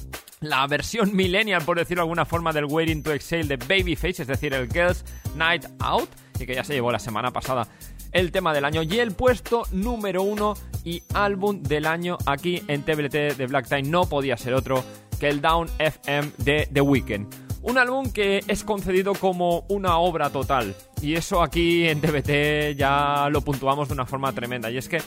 La 0.40 0.66
versión 0.66 1.16
millennial, 1.16 1.62
por 1.64 1.78
decirlo 1.78 2.02
de 2.02 2.04
alguna 2.04 2.26
forma, 2.26 2.52
del 2.52 2.66
Waiting 2.66 3.02
to 3.02 3.12
Exhale 3.12 3.44
de 3.44 3.56
Babyface, 3.56 4.22
es 4.22 4.28
decir, 4.28 4.52
el 4.52 4.70
Girls 4.70 5.04
Night 5.34 5.64
Out, 5.80 6.10
y 6.38 6.44
que 6.44 6.54
ya 6.54 6.62
se 6.62 6.74
llevó 6.74 6.92
la 6.92 6.98
semana 6.98 7.30
pasada 7.30 7.66
el 8.12 8.32
tema 8.32 8.54
del 8.54 8.64
año 8.64 8.82
y 8.82 8.98
el 8.98 9.12
puesto 9.12 9.64
número 9.72 10.22
uno 10.22 10.54
y 10.84 11.02
álbum 11.14 11.62
del 11.62 11.86
año 11.86 12.18
aquí 12.26 12.62
en 12.68 12.82
TBT 12.82 13.36
de 13.36 13.46
Black 13.46 13.68
Time. 13.68 13.82
No 13.84 14.08
podía 14.08 14.36
ser 14.36 14.54
otro 14.54 14.84
que 15.18 15.28
el 15.28 15.40
Down 15.40 15.68
FM 15.78 16.30
de 16.38 16.68
The 16.72 16.80
Weeknd. 16.80 17.26
Un 17.62 17.78
álbum 17.78 18.12
que 18.12 18.44
es 18.46 18.62
concedido 18.62 19.14
como 19.14 19.64
una 19.68 19.98
obra 19.98 20.30
total. 20.30 20.76
Y 21.02 21.14
eso 21.14 21.42
aquí 21.42 21.88
en 21.88 22.00
TBT 22.00 22.78
ya 22.78 23.28
lo 23.30 23.40
puntuamos 23.40 23.88
de 23.88 23.94
una 23.94 24.06
forma 24.06 24.32
tremenda. 24.32 24.70
Y 24.70 24.78
es 24.78 24.88
que 24.88 25.02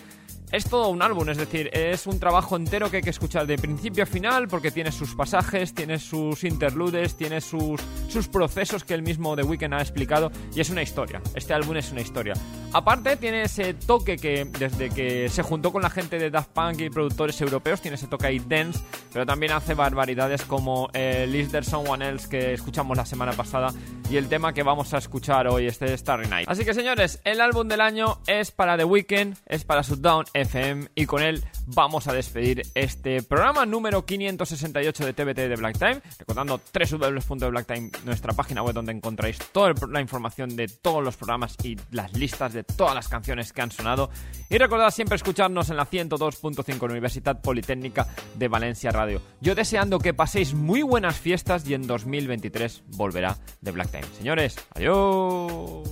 es 0.51 0.65
todo 0.65 0.89
un 0.89 1.01
álbum, 1.01 1.29
es 1.29 1.37
decir, 1.37 1.69
es 1.73 2.07
un 2.07 2.19
trabajo 2.19 2.55
entero 2.55 2.89
que 2.89 2.97
hay 2.97 3.03
que 3.03 3.09
escuchar 3.09 3.45
de 3.45 3.57
principio 3.57 4.03
a 4.03 4.07
final 4.07 4.47
porque 4.47 4.71
tiene 4.71 4.91
sus 4.91 5.15
pasajes, 5.15 5.73
tiene 5.73 5.99
sus 5.99 6.43
interludes, 6.43 7.15
tiene 7.15 7.39
sus, 7.41 7.81
sus 8.07 8.27
procesos 8.27 8.83
que 8.83 8.93
el 8.93 9.03
mismo 9.03 9.35
The 9.35 9.43
Weeknd 9.43 9.73
ha 9.73 9.81
explicado 9.81 10.31
y 10.55 10.61
es 10.61 10.69
una 10.69 10.81
historia. 10.81 11.21
Este 11.35 11.53
álbum 11.53 11.77
es 11.77 11.91
una 11.91 12.01
historia. 12.01 12.33
Aparte 12.73 13.17
tiene 13.17 13.43
ese 13.43 13.73
toque 13.73 14.17
que 14.17 14.45
desde 14.45 14.89
que 14.89 15.29
se 15.29 15.43
juntó 15.43 15.71
con 15.71 15.81
la 15.81 15.89
gente 15.89 16.17
de 16.17 16.29
Daft 16.29 16.49
Punk 16.49 16.81
y 16.81 16.89
productores 16.89 17.39
europeos, 17.41 17.81
tiene 17.81 17.95
ese 17.95 18.07
toque 18.07 18.27
ahí 18.27 18.39
dance, 18.39 18.79
pero 19.13 19.25
también 19.25 19.51
hace 19.51 19.73
barbaridades 19.73 20.43
como 20.43 20.89
el 20.93 21.35
Is 21.35 21.51
There 21.51 21.65
Someone 21.65 22.07
Else 22.07 22.29
que 22.29 22.53
escuchamos 22.53 22.97
la 22.97 23.05
semana 23.05 23.33
pasada 23.33 23.73
y 24.09 24.17
el 24.17 24.27
tema 24.27 24.53
que 24.53 24.63
vamos 24.63 24.93
a 24.93 24.97
escuchar 24.97 25.47
hoy, 25.47 25.67
este 25.67 25.95
Starry 25.97 26.27
Night. 26.27 26.49
Así 26.49 26.65
que 26.65 26.73
señores, 26.73 27.21
el 27.23 27.41
álbum 27.41 27.67
del 27.67 27.81
año 27.81 28.19
es 28.27 28.51
para 28.51 28.77
The 28.77 28.83
Weeknd, 28.83 29.37
es 29.45 29.63
para 29.63 29.83
su 29.83 29.95
Down 29.95 30.25
FM 30.41 30.89
y 30.95 31.05
con 31.05 31.21
él 31.21 31.43
vamos 31.67 32.07
a 32.07 32.13
despedir 32.13 32.63
este 32.73 33.21
programa 33.21 33.65
número 33.65 34.05
568 34.05 35.05
de 35.05 35.13
TBT 35.13 35.37
de 35.37 35.55
Black 35.55 35.77
Time. 35.77 36.01
Recordando 36.17 36.59
www.blacktime, 36.73 37.91
nuestra 38.05 38.33
página 38.33 38.63
web 38.63 38.73
donde 38.73 38.91
encontráis 38.91 39.37
toda 39.51 39.73
la 39.89 40.01
información 40.01 40.55
de 40.55 40.67
todos 40.67 41.03
los 41.03 41.17
programas 41.17 41.55
y 41.63 41.77
las 41.91 42.13
listas 42.13 42.53
de 42.53 42.63
todas 42.63 42.95
las 42.95 43.07
canciones 43.07 43.53
que 43.53 43.61
han 43.61 43.71
sonado. 43.71 44.09
Y 44.49 44.57
recordad 44.57 44.91
siempre 44.91 45.15
escucharnos 45.15 45.69
en 45.69 45.77
la 45.77 45.85
102.5 45.85 46.83
Universidad 46.89 47.41
Politécnica 47.41 48.07
de 48.35 48.47
Valencia 48.47 48.91
Radio. 48.91 49.21
Yo 49.41 49.55
deseando 49.55 49.99
que 49.99 50.13
paséis 50.13 50.53
muy 50.53 50.81
buenas 50.81 51.17
fiestas 51.17 51.67
y 51.67 51.73
en 51.73 51.87
2023 51.87 52.83
volverá 52.87 53.37
The 53.63 53.71
Black 53.71 53.91
Time. 53.91 54.05
Señores, 54.17 54.55
adiós. 54.73 55.83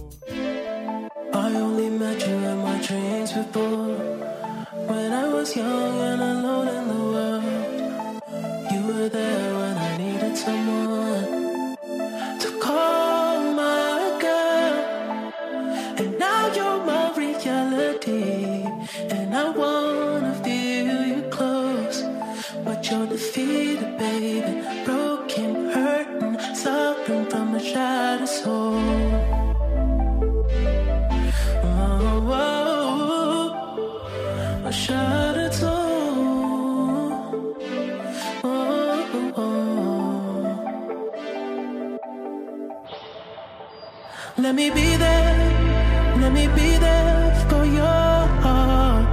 When 4.87 5.11
I 5.11 5.27
was 5.27 5.53
young 5.53 5.99
and 5.99 6.21
alone 6.21 6.67
in 6.69 6.87
the 6.87 7.01
world, 7.13 7.43
you 8.71 8.81
were 8.87 9.09
there 9.09 9.53
when 9.59 9.77
I 9.77 9.97
needed 9.97 10.37
someone 10.37 11.75
to 12.39 12.49
call 12.61 13.51
my 13.51 14.17
girl. 14.25 14.77
And 15.99 16.17
now 16.17 16.41
you're 16.55 16.81
my 16.85 17.05
reality, 17.17 18.63
and 19.09 19.35
I 19.35 19.49
wanna 19.49 20.33
feel 20.45 21.05
you 21.13 21.21
close. 21.37 22.05
But 22.63 22.89
you're 22.89 23.07
defeated, 23.07 23.97
baby, 23.97 24.63
broken, 24.85 25.69
hurting, 25.71 26.39
suffering 26.55 27.25
from 27.29 27.55
a 27.55 27.59
shattered 27.59 28.29
soul. 28.29 28.86
Oh, 38.43 39.33
oh. 39.37 40.51
Let 44.37 44.53
me 44.55 44.69
be 44.69 44.97
there, 44.97 46.19
let 46.21 46.31
me 46.33 46.47
be 46.47 46.77
there 46.77 47.45
for 47.49 47.63
your 47.65 48.27
heart. 48.43 49.07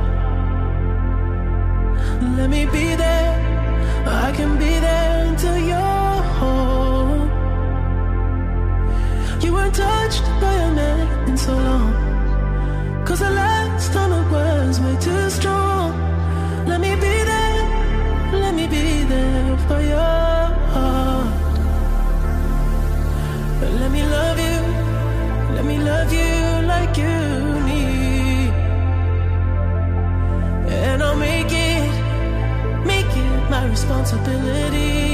Let 2.39 2.51
me 2.51 2.67
be 2.67 2.97
there, 2.97 3.33
I 4.07 4.33
can 4.33 4.59
be 4.59 4.64
responsibility. 33.85 35.14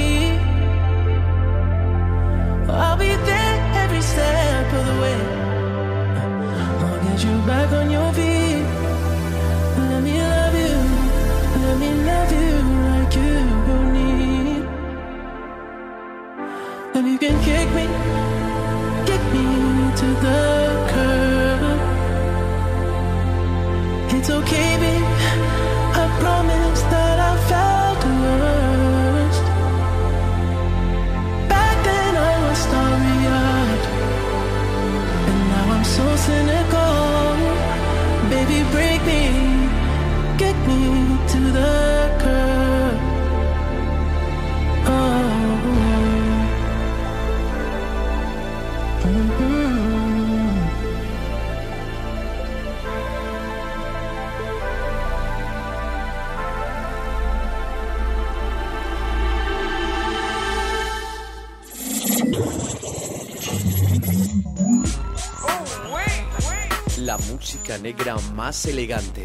Música 67.41 67.78
negra 67.78 68.16
más 68.34 68.66
elegante 68.66 69.24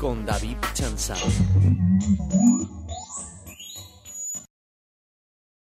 con 0.00 0.26
David 0.26 0.56
Chanzal. 0.74 1.85